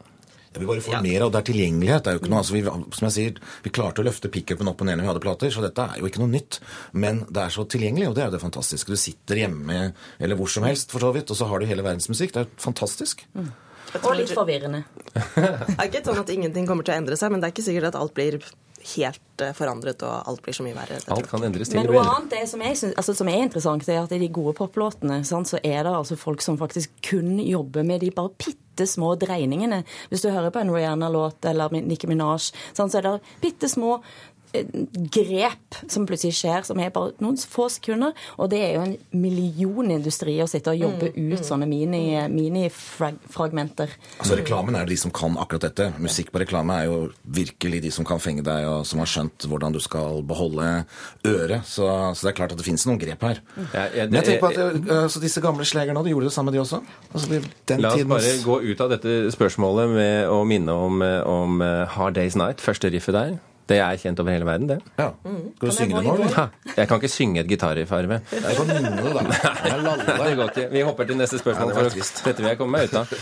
Ja, 0.50 0.58
vi 0.64 0.66
bare 0.66 0.82
får 0.82 1.04
mer, 1.06 1.22
av 1.28 1.30
det 1.36 1.38
er 1.44 1.46
tilgjengelighet. 1.52 2.04
Det 2.04 2.10
er 2.10 2.16
jo 2.18 2.22
ikke 2.24 2.32
noe, 2.34 2.40
altså 2.42 2.56
vi, 2.56 2.62
som 2.98 3.06
jeg 3.06 3.14
sier, 3.14 3.36
vi 3.62 3.70
klarte 3.70 4.02
å 4.02 4.06
løfte 4.08 4.32
pickupen 4.34 4.72
opp 4.72 4.82
og 4.82 4.88
ned 4.90 4.98
når 4.98 5.06
vi 5.06 5.10
hadde 5.12 5.22
plater, 5.28 5.52
så 5.54 5.62
dette 5.62 5.86
er 5.94 6.00
jo 6.02 6.10
ikke 6.10 6.24
noe 6.24 6.32
nytt. 6.34 6.58
Men 6.98 7.22
det 7.30 7.44
er 7.44 7.54
så 7.54 7.68
tilgjengelig, 7.70 8.08
og 8.10 8.16
det 8.18 8.24
er 8.24 8.32
jo 8.32 8.34
det 8.34 8.42
fantastiske. 8.42 8.90
Du 8.90 8.98
sitter 8.98 9.44
hjemme 9.44 9.78
eller 10.18 10.40
hvor 10.40 10.50
som 10.50 10.66
helst, 10.66 10.90
for 10.90 11.06
så 11.06 11.12
vidt, 11.14 11.30
og 11.30 11.38
så 11.38 11.46
har 11.52 11.62
du 11.62 11.70
hele 11.70 11.86
verdens 11.86 12.10
musikk. 12.10 12.34
Det 12.34 12.48
er 12.48 12.50
fantastisk. 12.66 13.28
Og 13.98 14.16
litt 14.18 14.34
forvirrende. 14.36 14.84
Det 15.16 15.76
er 15.76 15.88
ikke 15.88 16.04
sånn 16.06 16.22
at 16.22 16.32
ingenting 16.34 16.68
kommer 16.70 16.86
til 16.86 16.94
å 16.94 17.00
endre 17.02 17.18
seg, 17.20 17.32
men 17.34 17.42
det 17.42 17.50
er 17.50 17.54
ikke 17.56 17.66
sikkert 17.66 17.90
at 17.90 17.98
alt 18.00 18.14
blir 18.18 18.38
helt 18.96 19.44
eh, 19.44 19.52
forandret 19.56 20.04
og 20.08 20.30
alt 20.30 20.42
blir 20.46 20.56
så 20.56 20.64
mye 20.66 20.76
verre. 20.78 21.00
Alt 21.14 21.30
kan 21.32 21.44
endres 21.46 21.72
til 21.72 21.80
Men 21.80 21.90
noe 21.92 22.04
annet 22.06 22.38
er, 22.40 22.46
som, 22.50 22.64
jeg 22.64 22.78
synes, 22.80 22.96
altså, 23.02 23.16
som 23.18 23.32
er 23.32 23.44
interessant, 23.44 23.86
det 23.86 23.96
er 23.96 24.06
at 24.06 24.16
i 24.16 24.22
de 24.22 24.32
gode 24.34 24.56
poplåtene 24.60 25.22
sant, 25.28 25.50
så 25.50 25.60
er 25.60 25.84
det 25.88 25.94
altså 25.94 26.18
folk 26.20 26.44
som 26.46 26.60
faktisk 26.60 26.94
kun 27.10 27.38
jobber 27.44 27.88
med 27.88 28.04
de 28.06 28.12
bare 28.16 28.34
bitte 28.40 28.88
små 28.88 29.16
dreiningene. 29.20 29.82
Hvis 30.12 30.24
du 30.24 30.30
hører 30.32 30.54
på 30.56 30.64
en 30.64 30.74
Rihanna-låt 30.74 31.50
eller 31.52 31.76
Nicki 31.82 32.10
Minaj, 32.10 32.52
sant, 32.72 32.94
så 32.94 33.02
er 33.02 33.10
det 33.10 33.16
bitte 33.44 33.72
små 33.72 33.98
grep 35.14 35.78
som 35.92 36.06
plutselig 36.10 36.34
skjer, 36.40 36.64
som 36.66 36.80
er 36.82 36.90
bare 36.94 37.12
noen 37.22 37.38
få 37.38 37.68
sekunder. 37.72 38.14
Og 38.42 38.50
det 38.52 38.60
er 38.66 38.72
jo 38.78 38.82
en 38.88 38.96
millionindustri 39.14 40.38
å 40.44 40.48
sitte 40.50 40.74
og 40.74 40.82
jobbe 40.82 41.12
ut 41.16 41.44
sånne 41.46 41.68
mini- 41.70 42.28
minifragmenter. 42.34 43.90
Altså 44.20 44.38
Reklamen 44.40 44.76
er 44.76 44.86
det 44.88 44.96
de 44.96 45.02
som 45.04 45.12
kan 45.16 45.38
akkurat 45.42 45.68
dette. 45.70 45.90
Musikk 46.02 46.32
på 46.34 46.42
reklame 46.44 46.80
er 46.82 46.86
jo 46.90 46.98
virkelig 47.26 47.82
de 47.86 47.92
som 47.94 48.06
kan 48.08 48.20
fenge 48.24 48.44
deg, 48.46 48.66
og 48.70 48.86
som 48.90 49.00
har 49.04 49.10
skjønt 49.10 49.48
hvordan 49.50 49.76
du 49.76 49.80
skal 49.84 50.22
beholde 50.28 50.86
øret. 51.28 51.66
Så, 51.70 51.86
så 52.16 52.26
det 52.28 52.34
er 52.34 52.38
klart 52.42 52.52
at 52.56 52.62
det 52.62 52.66
finnes 52.68 52.86
noen 52.90 53.00
grep 53.02 53.22
her. 53.28 53.42
Ja, 53.74 53.86
ja, 53.96 54.08
Men 54.10 54.20
jeg 54.22 54.26
tenker 54.32 54.46
på 54.48 54.52
at 54.54 54.56
det- 54.60 54.98
eh, 54.98 55.20
disse 55.22 55.42
gamle 55.44 55.66
slegerne, 55.68 56.04
de 56.04 56.10
gjorde 56.14 56.30
det 56.30 56.34
samme, 56.34 56.52
de 56.56 56.60
også? 56.64 56.82
Altså, 57.14 57.30
de- 57.30 57.44
den 57.68 57.82
La 57.82 57.90
oss 57.94 57.96
tidens... 58.02 58.10
bare 58.10 58.44
gå 58.46 58.62
ut 58.72 58.82
av 58.82 58.90
dette 58.96 59.18
spørsmålet 59.36 59.94
med 59.94 60.28
å 60.32 60.42
minne 60.48 60.70
om, 60.74 61.02
eh, 61.02 61.22
om 61.28 61.62
eh, 61.62 61.86
Hard 61.96 62.16
Day's 62.18 62.36
Night, 62.40 62.58
første 62.64 62.90
riffet 62.92 63.14
der. 63.14 63.38
Det 63.70 63.78
er 63.78 63.98
kjent 64.02 64.20
over 64.24 64.34
hele 64.34 64.48
verden, 64.48 64.70
det. 64.72 64.80
Ja. 64.98 65.12
Skal 65.22 65.70
du 65.70 65.76
synge 65.76 66.00
det 66.00 66.06
nå, 66.08 66.14
eller? 66.16 66.34
Ja. 66.34 66.74
Jeg 66.80 66.90
kan 66.90 67.02
ikke 67.02 67.12
synge 67.14 67.44
et 67.44 67.50
gitarriff, 67.52 67.92
Arve. 67.94 68.20
Jeg 68.34 68.56
kan 68.58 68.70
nynne 68.70 68.92
det, 68.98 69.12
da. 69.14 69.24
Jeg. 69.70 69.84
Nei, 69.86 70.26
det 70.26 70.36
går 70.40 70.54
ikke. 70.54 70.66
Vi 70.74 70.82
hopper 70.88 71.10
til 71.10 71.20
neste 71.20 71.38
spørsmål. 71.42 71.70
Nei, 71.70 71.76
det 71.76 71.84
var 71.84 71.90
for 71.90 71.98
trist. 71.98 72.22
dette 72.26 72.42
vil 72.42 72.50
jeg 72.50 72.60
komme 72.60 72.80
meg 72.80 72.90
ut 72.90 72.98
av. 72.98 73.14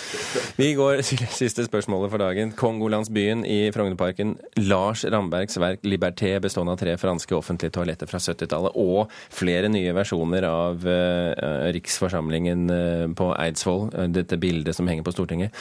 Vi 0.57 0.69
går 0.77 1.01
til 1.03 1.25
siste 1.35 1.65
spørsmålet 1.67 2.13
for 2.13 2.23
dagen. 2.23 2.53
Kongolandsbyen 2.57 3.43
i 3.43 3.57
Frognerparken. 3.75 4.37
Lars 4.63 5.03
Rambergs 5.05 5.59
verk 5.59 5.83
'Liberté', 5.83 6.37
bestående 6.43 6.77
av 6.77 6.79
tre 6.79 6.95
franske 6.97 7.35
offentlige 7.35 7.75
toaletter 7.75 8.07
fra 8.07 8.21
70-tallet, 8.23 8.79
og 8.79 9.11
flere 9.33 9.67
nye 9.73 9.91
versjoner 9.97 10.47
av 10.47 10.87
uh, 10.87 11.67
Riksforsamlingen 11.75 12.65
uh, 12.71 13.05
på 13.17 13.31
Eidsvoll, 13.35 13.87
eh, 13.93 14.07
dette 14.15 14.39
bildet 14.39 14.75
som 14.77 14.87
henger 14.87 15.03
på 15.03 15.15
Stortinget. 15.15 15.55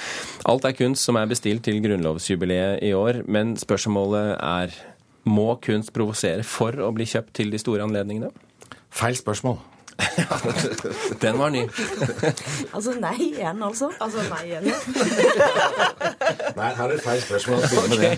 Alt 0.46 0.66
er 0.68 0.76
kunst 0.78 1.06
som 1.06 1.18
er 1.18 1.26
bestilt 1.30 1.64
til 1.66 1.82
grunnlovsjubileet 1.82 2.84
i 2.86 2.94
år, 2.96 3.24
men 3.26 3.56
spørsmålet 3.60 4.36
er 4.36 4.75
må 5.26 5.48
kunst 5.62 5.92
provosere 5.96 6.46
for 6.46 6.78
å 6.82 6.92
bli 6.94 7.06
kjøpt 7.08 7.34
til 7.40 7.50
de 7.52 7.60
store 7.60 7.86
anledningene? 7.86 8.30
Feil 8.94 9.18
spørsmål. 9.18 9.58
Den 11.22 11.38
var 11.40 11.50
ny. 11.54 11.62
Altså 12.76 12.92
nei 13.00 13.14
igjen, 13.30 13.62
altså. 13.64 13.88
Altså 14.02 14.24
nei 14.28 14.42
igjen. 14.50 14.66
Nei, 16.56 16.70
her 16.76 16.82
er 16.86 16.92
det 16.94 17.02
feil 17.04 17.22
spørsmål. 17.22 17.64
Det. 17.96 18.10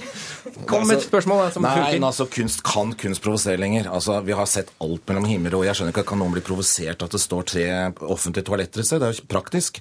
Kom 0.69 0.87
med 0.89 0.97
et 0.99 1.05
spørsmål 1.05 1.43
da, 1.45 1.49
som 1.55 1.65
Nei, 1.67 1.73
funker. 1.77 1.95
men 1.99 2.07
altså, 2.09 2.27
kunst 2.33 2.63
kan 2.67 2.93
kunst 2.99 3.23
provosere 3.25 3.59
lenger. 3.61 3.89
Altså, 3.95 4.19
Vi 4.27 4.35
har 4.37 4.47
sett 4.51 4.73
alt 4.83 5.05
mellom 5.09 5.27
himmel 5.29 5.55
og 5.59 5.65
Jeg 5.69 5.79
skjønner 5.79 5.95
ikke 5.95 6.05
at 6.07 6.11
kan 6.11 6.21
noen 6.23 6.35
bli 6.35 6.43
provosert 6.45 7.03
at 7.05 7.15
det 7.15 7.21
står 7.23 7.47
tre 7.53 7.67
offentlige 8.09 8.47
toaletter 8.49 8.83
et 8.83 8.89
sted. 8.89 8.99
Det 9.03 9.09
er 9.09 9.15
jo 9.15 9.21
ikke 9.21 9.33
praktisk. 9.37 9.81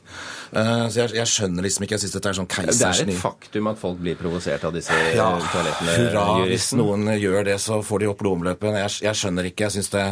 Uh, 0.53 0.85
så 0.91 1.03
jeg, 1.03 1.15
jeg 1.17 1.31
skjønner 1.33 1.65
liksom 1.65 1.87
ikke. 1.87 1.97
Jeg 1.97 2.05
syns 2.05 2.17
dette 2.17 2.33
er 2.33 2.39
sånn 2.41 2.49
Det 2.51 2.77
er 2.91 3.03
et 3.07 3.21
faktum 3.21 3.71
at 3.71 3.81
folk 3.81 4.01
blir 4.03 4.17
provosert 4.19 4.63
av 4.67 4.75
disse 4.75 4.93
eh, 4.93 5.15
ja, 5.17 5.29
toalettene. 5.53 5.97
hurra. 6.03 6.25
Hvis 6.45 6.69
noen 6.77 7.09
gjør 7.17 7.47
det, 7.47 7.57
så 7.63 7.81
får 7.85 8.03
de 8.03 8.11
opp 8.11 8.21
blodomløpet. 8.21 8.77
Jeg, 8.83 8.95
jeg 9.07 9.21
skjønner 9.23 9.49
ikke. 9.49 9.67
jeg 9.67 9.77
synes 9.79 9.89
det, 9.95 10.05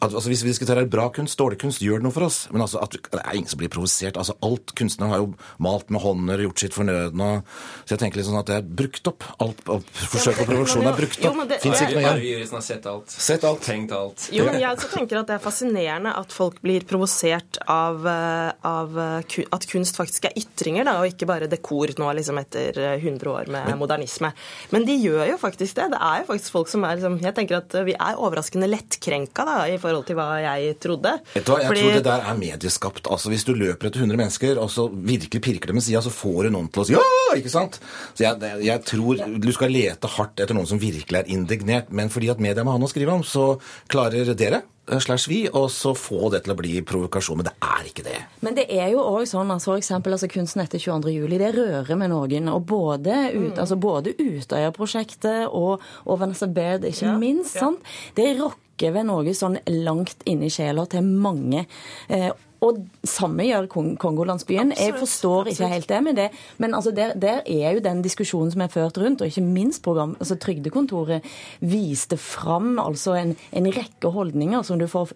altså 0.00 0.26
Hvis 0.30 0.42
vi 0.46 0.52
diskuterer 0.54 0.88
bra 0.90 1.06
kunst, 1.12 1.19
dårlig 1.28 1.58
kunst, 1.60 1.80
gjør 1.84 2.00
det 2.00 2.06
noe 2.06 2.12
for 2.14 2.24
oss. 2.24 2.48
Men 2.50 2.62
altså, 2.62 2.80
at, 2.82 2.90
det 2.96 3.20
er 3.20 3.34
ingen 3.36 3.48
som 3.50 3.58
blir 3.60 3.68
provosert. 3.68 4.16
Altså, 4.16 4.34
alt 4.42 4.72
kunstneren 4.78 5.10
har 5.12 5.18
jo 5.20 5.34
malt 5.58 5.90
med 5.90 6.00
hånder, 6.00 6.38
gjort 6.46 6.58
sitt 6.58 6.74
fornødne. 6.74 7.42
Så 7.84 7.94
jeg 7.96 7.98
tenker 8.00 8.20
liksom 8.20 8.38
at 8.40 8.46
det 8.46 8.56
er 8.56 8.62
brukt 8.80 9.06
opp. 9.10 9.24
Alt 9.44 9.60
forsøk 9.66 10.40
på 10.40 10.46
provosjon 10.48 10.86
er 10.86 10.96
brukt 10.96 11.24
opp. 11.28 11.48
det- 11.48 11.60
Fins 11.60 11.80
ikke 11.80 11.94
noe 11.98 12.04
igjen. 12.04 12.22
Juristen 12.30 12.56
har 12.56 12.62
sett 12.62 12.86
alt. 12.86 13.10
Sett 13.10 13.44
alt. 13.44 13.60
Tenkt 13.60 13.92
alt. 13.92 14.28
Jo, 14.32 14.44
men 14.46 14.60
jeg 14.60 14.70
også 14.76 14.90
tenker 14.96 15.20
at 15.20 15.26
det 15.26 15.34
er 15.36 15.44
fascinerende 15.44 16.16
at 16.16 16.32
folk 16.32 16.60
blir 16.62 16.80
provosert 16.88 17.58
av, 17.68 18.06
eh, 18.06 18.52
av 18.64 18.98
eh, 18.98 19.44
at 19.52 19.66
kunst 19.68 19.96
faktisk 19.96 20.24
er 20.30 20.32
ytringer, 20.40 20.84
da, 20.84 20.98
og 21.00 21.10
ikke 21.12 21.26
bare 21.26 21.48
dekor 21.50 21.92
nå 21.98 22.14
liksom 22.16 22.38
etter 22.38 22.78
eh, 22.78 22.98
100 23.00 23.26
år 23.30 23.48
med 23.48 23.76
modernisme. 23.78 24.32
Men 24.72 24.84
de 24.86 24.96
gjør 24.96 25.28
jo 25.32 25.36
faktisk 25.38 25.74
det. 25.74 25.90
Det 25.90 26.00
er 26.00 26.22
jo 26.22 26.26
faktisk 26.32 26.50
folk 26.54 26.68
som 26.68 26.84
er 26.84 26.96
liksom 26.96 27.20
Jeg 27.20 27.34
tenker 27.34 27.56
at 27.58 27.74
eh, 27.74 27.84
vi 27.84 27.92
er 27.94 28.16
overraskende 28.16 28.68
lettkrenka 28.70 29.44
da, 29.44 29.58
i 29.68 29.78
forhold 29.80 30.06
til 30.06 30.16
hva 30.16 30.28
jeg 30.42 30.78
trodde. 30.80 31.09
Vet 31.34 31.44
du 31.46 31.52
hva, 31.52 31.58
Jeg 31.60 31.70
Fordi- 31.70 31.82
tror 31.84 31.92
det 31.98 32.04
der 32.04 32.24
er 32.30 32.38
medieskapt. 32.38 33.06
Altså 33.10 33.30
Hvis 33.32 33.44
du 33.44 33.52
løper 33.54 33.88
etter 33.90 34.00
100 34.04 34.16
mennesker, 34.20 34.58
og 34.62 34.70
så 34.70 34.88
virkelig 34.90 35.42
pirker 35.42 35.66
dem 35.72 35.76
i 35.78 35.84
sida, 35.84 36.00
så 36.04 36.10
får 36.12 36.44
du 36.44 36.50
noen 36.56 36.68
til 36.72 36.82
å 36.82 36.86
si 36.86 36.92
ja! 36.96 37.04
Ikke 37.36 37.50
sant? 37.52 37.78
Så 38.18 38.24
jeg, 38.24 38.64
jeg 38.66 38.82
tror 38.84 39.20
du 39.40 39.52
skal 39.54 39.70
lete 39.70 40.08
hardt 40.16 40.40
etter 40.42 40.54
noen 40.56 40.66
som 40.66 40.80
virkelig 40.82 41.20
er 41.20 41.28
indignert. 41.30 41.92
Men 41.94 42.08
fordi 42.10 42.30
at 42.32 42.40
media 42.42 42.64
må 42.66 42.72
ha 42.74 42.78
noe 42.82 42.88
å 42.88 42.92
skrive 42.92 43.12
om, 43.14 43.22
så 43.22 43.52
klarer 43.88 44.34
dere 44.34 44.62
eh, 44.90 44.98
slash 44.98 45.28
vi 45.30 45.44
og 45.46 45.68
så 45.70 45.92
få 45.94 46.30
det 46.34 46.40
til 46.44 46.54
å 46.54 46.58
bli 46.58 46.80
provokasjon. 46.82 47.38
Men 47.38 47.46
det 47.46 47.54
er 47.62 47.86
ikke 47.86 48.02
det. 48.08 48.16
Men 48.42 48.56
det 48.58 48.66
er 48.74 48.90
jo 48.96 49.04
òg 49.04 49.28
sånn 49.30 49.52
at 49.54 49.62
for 49.62 49.78
eksempel, 49.78 50.16
altså 50.16 50.26
kunsten 50.32 50.64
etter 50.64 50.82
22. 50.82 51.12
juli, 51.20 51.38
det 51.38 51.52
rører 51.54 51.94
med 52.00 52.10
noen. 52.10 52.50
Og 52.50 52.66
både, 52.66 53.20
ut, 53.36 53.54
altså 53.62 53.78
både 53.78 54.16
Utøya-prosjektet 54.18 55.46
og, 55.54 55.80
og 56.06 56.18
Vanessa 56.20 56.46
Baird, 56.50 56.84
ikke 56.90 57.14
minst. 57.20 57.58
sant? 57.58 57.78
Det 58.18 58.32
rokker 58.80 58.94
ved 58.94 59.08
noe 59.08 59.34
sånn 59.34 59.58
langt 59.84 60.22
inni 60.26 60.50
sjela 60.50 60.86
til 60.86 61.04
mange. 61.04 61.66
Eh, 62.08 62.30
og 62.60 62.82
samme 63.08 63.46
gjør 63.46 63.68
Kongolandsbyen. 63.96 64.74
Jeg 64.74 64.92
Absolutt, 64.92 65.00
forstår 65.00 65.48
ikke 65.48 65.68
helt 65.70 65.88
det, 65.88 66.00
men, 66.04 66.16
det, 66.16 66.28
men 66.58 66.74
altså 66.74 66.90
der, 66.92 67.14
der 67.16 67.40
er 67.46 67.72
jo 67.72 67.80
den 67.80 68.02
diskusjonen 68.02 68.52
som 68.52 68.60
er 68.60 68.68
ført 68.68 68.98
rundt, 69.00 69.22
og 69.22 69.30
ikke 69.30 69.40
minst 69.40 69.82
program, 69.82 70.12
altså 70.20 70.36
Trygdekontoret 70.36 71.24
viste 71.60 72.18
fram 72.20 72.78
altså 72.78 73.16
en, 73.16 73.32
en 73.52 73.70
rekke 73.72 74.12
holdninger 74.12 74.62
som 74.62 74.78
du 74.78 74.86
får 74.86 75.14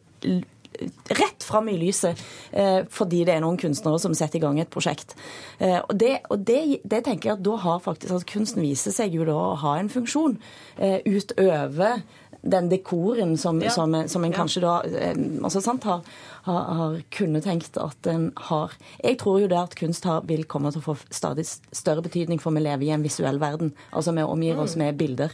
rett 1.08 1.42
fram 1.44 1.68
i 1.68 1.76
lyset 1.78 2.20
eh, 2.52 2.80
fordi 2.90 3.22
det 3.26 3.36
er 3.36 3.42
noen 3.44 3.58
kunstnere 3.60 4.00
som 4.02 4.14
setter 4.16 4.40
i 4.40 4.42
gang 4.42 4.58
et 4.60 4.72
prosjekt. 4.72 5.14
Eh, 5.58 5.78
og 5.78 5.94
det, 6.00 6.16
og 6.32 6.44
det, 6.46 6.60
det 6.82 7.04
tenker 7.06 7.30
jeg 7.30 7.38
at 7.38 7.46
da 7.46 7.58
har 7.64 7.82
faktisk 7.84 8.14
altså 8.14 8.30
Kunsten 8.34 8.64
viser 8.64 8.94
seg 8.94 9.14
jo 9.14 9.26
da 9.28 9.36
å 9.36 9.54
ha 9.62 9.76
en 9.78 9.90
funksjon 9.92 10.38
eh, 10.78 11.00
utover 11.06 12.02
den 12.44 12.68
dekoren 12.68 13.36
som, 13.40 13.58
Ja. 13.62 13.70
som, 13.70 13.94
som 14.08 14.24
en 14.24 14.32
Ja. 14.32 14.36
kanskje 14.38 14.60
da 14.60 14.74
eh, 14.84 15.14
altså, 15.42 15.62
sant, 15.64 15.84
har, 15.88 16.02
har, 16.44 16.62
har 16.78 16.96
kunnet 17.10 17.44
tenkt 17.44 17.78
at 17.80 18.06
en 18.06 18.32
har 18.36 18.72
Jeg 19.02 19.16
tror 19.18 19.40
jo 19.40 19.48
det 19.48 19.56
at 19.58 19.74
kunst 19.74 20.04
har, 20.04 20.20
vil 20.28 20.44
komme 20.44 20.70
til 20.72 20.82
å 20.82 20.84
få 20.84 20.96
stadig 21.10 21.46
større 21.72 22.02
betydning 22.04 22.38
for 22.40 22.52
vi 22.52 22.60
lever 22.60 22.84
i 22.84 22.90
en 22.90 23.02
visuell 23.02 23.38
verden. 23.40 23.72
Altså 23.92 24.12
vi 24.14 24.22
omgir 24.22 24.58
oss 24.60 24.76
med 24.76 24.96
bilder. 25.00 25.32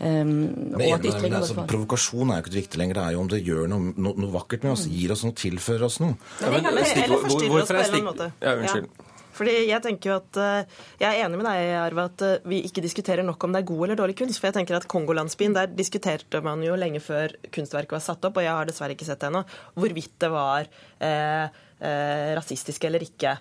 Um, 0.00 0.46
Det 0.78 0.86
og 0.86 0.98
at 1.00 1.04
ytringer 1.04 1.22
men 1.30 1.38
altså, 1.42 1.66
provokasjon 1.66 2.30
er 2.30 2.40
jo 2.40 2.46
ikke 2.46 2.56
viktig 2.60 2.78
lenger. 2.78 2.94
Det 2.94 3.02
er 3.08 3.12
jo 3.12 3.20
om 3.20 3.28
det 3.28 3.42
gjør 3.44 3.68
noe, 3.68 3.92
no, 3.96 4.14
noe 4.16 4.32
vakkert 4.32 4.62
med 4.62 4.72
oss, 4.72 4.86
gir 4.86 5.12
oss 5.12 5.24
noe, 5.24 5.32
tilfører 5.34 5.84
oss 5.90 5.98
noe. 6.00 6.14
Men 6.40 6.52
det 6.52 6.62
kan- 6.62 6.84
stikk- 6.84 7.04
eller 7.04 7.18
forstyrrer 7.26 7.58
forstyrre 7.58 7.62
oss 7.62 7.68
på 7.68 7.74
en 7.74 7.78
eller 7.78 7.98
annen 7.98 8.10
måte. 8.12 8.32
Ja, 8.40 8.54
unnskyld. 8.54 8.88
Fordi 9.36 9.54
Jeg 9.68 9.82
tenker 9.84 10.10
jo 10.10 10.18
at 10.20 10.38
eh, 10.40 10.78
jeg 11.00 11.08
er 11.08 11.24
enig 11.24 11.40
med 11.40 11.48
deg, 11.48 11.72
Arve, 11.80 12.06
at 12.10 12.24
eh, 12.26 12.46
vi 12.48 12.62
ikke 12.68 12.84
diskuterer 12.84 13.24
nok 13.26 13.42
om 13.44 13.54
det 13.54 13.62
er 13.62 13.68
god 13.70 13.84
eller 13.86 14.00
dårlig 14.02 14.16
kunst. 14.20 14.40
For 14.40 14.50
jeg 14.50 14.58
tenker 14.58 14.78
at 14.78 14.88
Kongolandsbyen, 14.92 15.56
der 15.56 15.72
diskuterte 15.72 16.42
man 16.44 16.62
jo 16.64 16.78
lenge 16.78 17.02
før 17.04 17.34
kunstverket 17.54 17.96
var 17.96 18.04
satt 18.04 18.28
opp, 18.28 18.40
og 18.40 18.46
jeg 18.46 18.54
har 18.54 18.68
dessverre 18.68 18.96
ikke 18.96 19.08
sett 19.08 19.22
det 19.22 19.30
ennå, 19.30 19.44
hvorvidt 19.78 20.16
det 20.22 20.32
var 20.32 20.68
eh, 21.02 21.60
eh, 21.82 22.30
rasistisk 22.38 22.88
eller 22.88 23.04
ikke. 23.04 23.36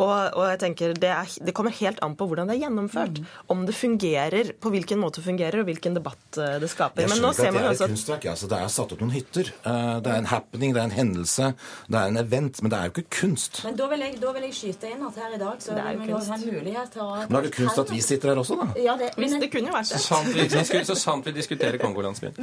Og, 0.00 0.10
og 0.38 0.44
jeg 0.48 0.58
tenker 0.62 0.94
det, 0.96 1.10
er, 1.12 1.28
det 1.44 1.52
kommer 1.56 1.74
helt 1.76 1.98
an 2.04 2.14
på 2.16 2.26
hvordan 2.28 2.48
det 2.48 2.56
er 2.56 2.62
gjennomført. 2.64 3.18
Om 3.52 3.66
det 3.68 3.74
fungerer, 3.76 4.52
på 4.62 4.70
hvilken 4.72 5.00
måte 5.02 5.20
det 5.20 5.26
fungerer, 5.26 5.60
og 5.60 5.68
hvilken 5.68 5.96
debatt 5.98 6.38
eh, 6.40 6.56
det 6.62 6.70
skaper. 6.72 7.04
Jeg 7.04 7.12
Men 7.12 7.20
nå 7.20 7.32
ikke 7.32 7.42
ser 7.42 7.48
at 7.48 7.52
det 7.52 7.54
man 7.54 7.62
jo 7.62 7.68
er 7.68 7.74
også 7.74 7.84
et 7.84 7.90
at 7.90 7.92
kunstverk. 7.92 8.24
Altså, 8.32 8.48
det 8.52 8.58
er 8.62 8.72
satt 8.72 8.94
opp 8.96 9.02
noen 9.04 9.12
hytter. 9.16 9.52
Eh, 9.68 9.92
Det 10.02 10.12
er 10.12 10.18
en 10.22 10.30
happening, 10.32 10.72
det 10.74 10.80
er 10.80 10.88
en 10.88 10.96
hendelse, 10.96 11.50
det 11.92 12.00
er 12.00 12.06
en 12.14 12.20
event. 12.22 12.62
Men 12.62 12.72
det 12.72 12.78
er 12.78 12.88
jo 12.88 12.94
ikke 12.96 13.20
kunst. 13.20 13.60
Men 13.66 13.76
da 13.76 13.88
vil, 13.92 14.00
jeg, 14.06 14.16
da 14.22 14.32
vil 14.36 14.46
jeg 14.48 14.56
skyte 14.56 14.92
inn 14.94 15.04
at 15.08 15.20
her 15.22 15.36
i 15.36 15.40
dag 15.42 15.60
så 15.62 15.76
Det 15.76 15.82
er 15.82 15.92
det 15.92 16.00
vil 16.00 16.08
vi 16.08 16.16
ha 16.16 16.38
en 16.38 16.46
mulighet 16.48 16.92
til 16.96 17.04
å 17.04 17.10
Men 17.28 17.36
er 17.38 17.46
det 17.48 17.52
kunst 17.58 17.82
at 17.84 17.92
vi 17.92 18.00
sitter 18.00 18.32
her 18.32 18.42
også, 18.42 18.58
da. 18.62 18.68
ja, 18.80 18.96
det, 19.00 19.12
Hvis 19.20 19.36
det 19.44 19.50
kunne 19.52 19.68
jo 19.72 19.76
vært 19.76 19.90
Så 19.92 19.98
det. 19.98 20.04
sant 20.08 20.32
vi, 20.32 20.48
så 20.48 20.84
så 20.92 20.98
sant 20.98 21.26
vi 21.28 21.32
diskuterer 21.36 21.78
Kongolandsbyen. 21.82 22.34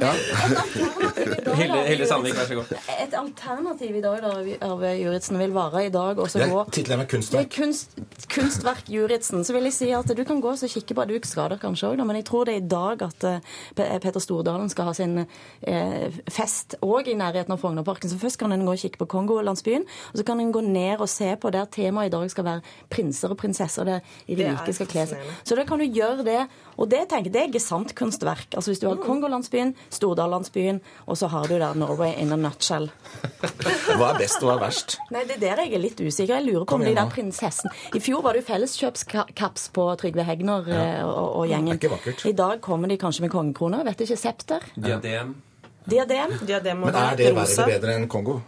Hilde, 1.60 1.78
Hilde 1.88 2.06
Sandvik, 2.06 2.36
vær 2.38 2.46
så 2.48 2.54
god. 2.60 2.72
Et 3.00 3.14
alternativ 3.20 3.96
i 3.96 4.02
dag 4.04 4.22
da, 4.24 4.32
av 4.70 4.84
Juritzen 4.96 5.38
vil 5.40 5.52
være 5.54 5.84
i 5.88 5.92
dag 5.94 6.16
Det 6.20 6.48
gå 6.50 6.60
er 6.62 6.72
tittelen 6.74 7.02
med 7.02 7.08
Det 7.10 7.39
er 7.40 7.50
kunstverk. 7.50 8.06
kunst, 8.10 8.28
kunstverk 8.34 8.90
Juritzen. 8.90 9.44
Så 9.44 9.54
vil 9.56 9.68
jeg 9.68 9.76
si 9.76 9.90
at 9.96 10.10
du 10.16 10.22
kan 10.24 10.40
gå 10.42 10.52
og 10.52 10.74
kikke 10.74 10.96
på 10.96 11.06
Du 11.08 11.16
skal 11.24 11.56
kanskje 11.60 11.90
òg, 11.90 12.02
men 12.06 12.16
jeg 12.20 12.26
tror 12.28 12.46
det 12.48 12.54
er 12.54 12.62
i 12.62 12.68
dag 12.70 13.02
at 13.02 13.26
eh, 13.28 13.98
Peter 14.00 14.20
Stordalen 14.20 14.70
skal 14.70 14.90
ha 14.90 14.94
sin 14.96 15.18
eh, 15.22 16.20
fest 16.30 16.76
òg 16.82 17.10
i 17.10 17.16
nærheten 17.18 17.52
av 17.52 17.60
Frognerparken. 17.62 18.10
Så 18.10 18.18
først 18.20 18.38
kan 18.38 18.52
en 18.52 18.64
gå 18.66 18.74
og 18.74 18.82
kikke 18.82 19.02
på 19.02 19.08
Kongolandsbyen, 19.16 19.86
og 20.12 20.20
så 20.20 20.26
kan 20.26 20.40
en 20.40 20.52
gå 20.52 20.62
ned 20.64 21.00
og 21.00 21.08
se 21.10 21.32
på 21.40 21.52
der 21.54 21.68
temaet 21.70 22.10
i 22.10 22.14
dag 22.14 22.30
skal 22.30 22.46
være 22.46 22.62
prinser 22.90 23.32
og 23.32 23.38
prinsesser, 23.40 23.84
der 23.84 24.00
Det 24.26 24.46
rike 24.46 24.72
skal 24.74 24.86
kle 24.90 25.06
seg. 25.10 25.30
Så 25.44 25.56
da 25.56 25.64
kan 25.68 25.78
du 25.80 25.84
gjøre 25.84 26.24
det. 26.24 26.40
Og 26.80 26.88
det 26.88 27.02
tenker 27.10 27.28
jeg, 27.28 27.34
det 27.34 27.42
er 27.42 27.52
gesamt 27.52 27.94
kunstverk. 27.98 28.54
Altså 28.56 28.72
hvis 28.72 28.80
du 28.80 28.88
har 28.88 29.00
Kongolandsbyen, 29.02 29.74
Stordallandsbyen, 29.92 30.80
og 31.06 31.18
så 31.18 31.28
har 31.28 31.48
du 31.48 31.58
der 31.58 31.74
Norway 31.74 32.14
in 32.16 32.32
a 32.32 32.38
nutshell. 32.40 32.88
Hva 33.40 34.12
er 34.12 34.20
best 34.20 34.40
og 34.40 34.48
hva 34.48 34.56
er 34.56 34.62
verst? 34.64 34.96
Nei, 35.12 35.24
det 35.28 35.36
er 35.36 35.42
der 35.42 35.64
jeg 35.64 35.74
er 35.76 35.82
litt 35.82 36.00
usikker. 36.00 36.38
Jeg 36.38 36.46
lurer 36.46 36.66
på 36.68 36.78
om 36.78 36.84
de 36.84 36.94
der 36.94 37.02
da. 37.02 37.06
Prinsessen 37.30 37.70
I 37.94 38.00
fjor 38.00 38.22
var 38.22 38.34
det 38.34 38.42
jo 38.42 38.48
felleskjøpskaps 38.50 39.70
på 39.74 39.86
Trygve 40.00 40.24
Hegner 40.26 40.68
ja. 40.68 40.84
og, 41.06 41.40
og 41.40 41.48
gjengen. 41.48 41.72
Det 41.72 41.76
er 41.76 41.82
ikke 41.82 41.94
vakkert. 41.94 42.24
I 42.26 42.32
dag 42.36 42.60
kommer 42.64 42.90
de 42.90 42.98
kanskje 43.00 43.26
med 43.26 43.32
kongekroner. 43.32 43.84
Vet 43.86 44.04
ikke. 44.06 44.18
Septer? 44.20 44.64
Diadem, 44.76 45.34
Diadem? 45.88 46.38
Diadem 46.46 46.82
og 46.82 46.90
Men 46.90 47.02
er 47.02 47.20
det 47.20 47.34
verre 47.36 47.68
bedre 47.74 47.98
enn 47.98 48.08
Kongo? 48.10 48.40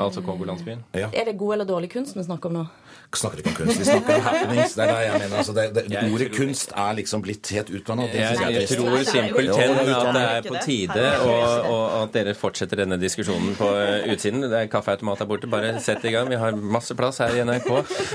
altså 0.00 0.20
Kongolandsbyen. 0.20 0.82
Ja. 0.94 1.08
Er 1.14 1.24
det 1.30 1.38
god 1.38 1.54
eller 1.54 1.64
dårlig 1.64 1.90
kunst 1.92 2.16
vi 2.16 2.24
snakker 2.26 2.50
om 2.50 2.58
nå? 2.58 2.64
Snakker 3.10 3.40
ikke 3.42 3.50
om 3.50 3.54
kunst, 3.58 3.80
vi 3.80 3.84
snakker 3.88 4.14
om 4.14 4.22
happenings. 4.22 4.74
Det 4.78 4.84
er 4.84 4.90
det 4.94 4.98
jeg 5.02 5.14
mener. 5.18 5.36
Altså, 5.40 5.52
det, 5.56 5.64
det, 5.74 5.82
Jeg 5.90 6.12
ordet 6.14 6.26
tror- 6.30 6.36
kunst 6.46 6.72
er 6.78 6.92
liksom 6.94 7.22
blitt 7.24 7.48
helt 7.56 7.70
utvanna. 7.74 8.04
Jeg, 8.14 8.36
jeg 8.54 8.68
tror 8.70 8.96
simpelthen 9.08 9.72
at 9.80 10.12
det 10.14 10.22
er 10.22 10.46
på 10.46 10.60
tide 10.64 11.06
og, 11.26 11.66
og 11.70 11.96
at 12.04 12.12
dere 12.14 12.34
fortsetter 12.38 12.80
denne 12.84 12.98
diskusjonen 13.02 13.56
på 13.58 13.66
eh, 13.80 14.06
utsiden. 14.14 14.44
Det 14.46 14.60
er 14.60 14.70
kaffeautomat 14.70 15.18
der 15.24 15.28
borte. 15.32 15.50
Bare 15.50 15.72
sett 15.82 16.04
i 16.06 16.12
gang. 16.14 16.30
Vi 16.30 16.38
har 16.38 16.54
masse 16.54 16.94
plass 16.94 17.18
her 17.24 17.34
i 17.34 17.42
NRK. 17.44 17.68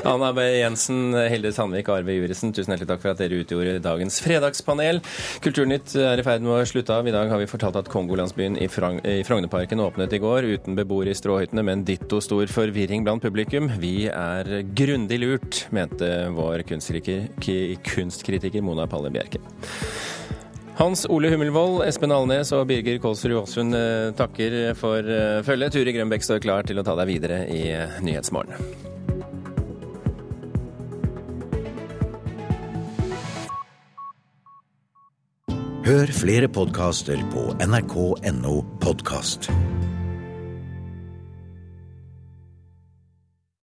Anna 0.07 0.31
B. 0.37 0.45
Jensen, 0.61 1.11
Hilde 1.29 1.51
Sandvik 1.55 1.91
og 1.91 1.99
Arve 1.99 2.15
Juresen, 2.15 2.53
tusen 2.55 2.71
hjertelig 2.73 2.89
takk 2.93 3.03
for 3.03 3.11
at 3.11 3.19
dere 3.19 3.41
utgjorde 3.43 3.75
dagens 3.83 4.21
fredagspanel. 4.23 5.01
Kulturnytt 5.43 5.97
er 5.99 6.23
i 6.23 6.25
ferd 6.25 6.45
med 6.47 6.55
å 6.55 6.63
slutte 6.71 6.95
av. 6.95 7.07
I 7.11 7.13
dag 7.15 7.29
har 7.35 7.43
vi 7.43 7.49
fortalt 7.51 7.81
at 7.83 7.91
Kongolandsbyen 7.91 8.55
i, 8.63 8.69
Frogn 8.71 9.03
i 9.03 9.19
Frognerparken 9.27 9.83
åpnet 9.83 10.15
i 10.15 10.21
går 10.23 10.47
uten 10.55 10.79
beboere 10.79 11.11
i 11.11 11.19
stråhyttene, 11.19 11.67
men 11.67 11.83
ditto 11.87 12.21
stor 12.23 12.47
forvirring 12.47 13.03
blant 13.05 13.23
publikum. 13.27 13.67
Vi 13.83 14.07
er 14.07 14.55
grundig 14.85 15.19
lurt, 15.21 15.65
mente 15.75 16.07
vår 16.35 16.63
kunstkritiker, 16.69 18.61
Mona 18.65 18.87
Palle 18.87 19.11
Bjerke. 19.13 19.41
Hans 20.75 21.05
Ole 21.09 21.29
Hummelvold, 21.31 21.85
Espen 21.87 22.11
Alnes 22.11 22.49
og 22.55 22.65
Birger 22.67 22.97
Kolsrud 22.99 23.37
Aasund 23.39 23.75
eh, 23.77 24.09
takker 24.17 24.75
for 24.75 24.99
eh, 25.07 25.39
følget. 25.47 25.71
Ture 25.71 25.93
Grønbekk 25.95 26.25
står 26.27 26.43
klar 26.43 26.67
til 26.67 26.81
å 26.81 26.83
ta 26.83 26.97
deg 26.99 27.07
videre 27.13 27.45
i 27.47 27.61
eh, 27.71 27.95
Nyhetsmorgen. 28.03 28.59
Hør 35.85 36.11
flere 36.17 36.47
podkaster 36.51 37.19
på 37.31 37.51
nrk.no 37.61 38.55
podkast. 38.83 39.51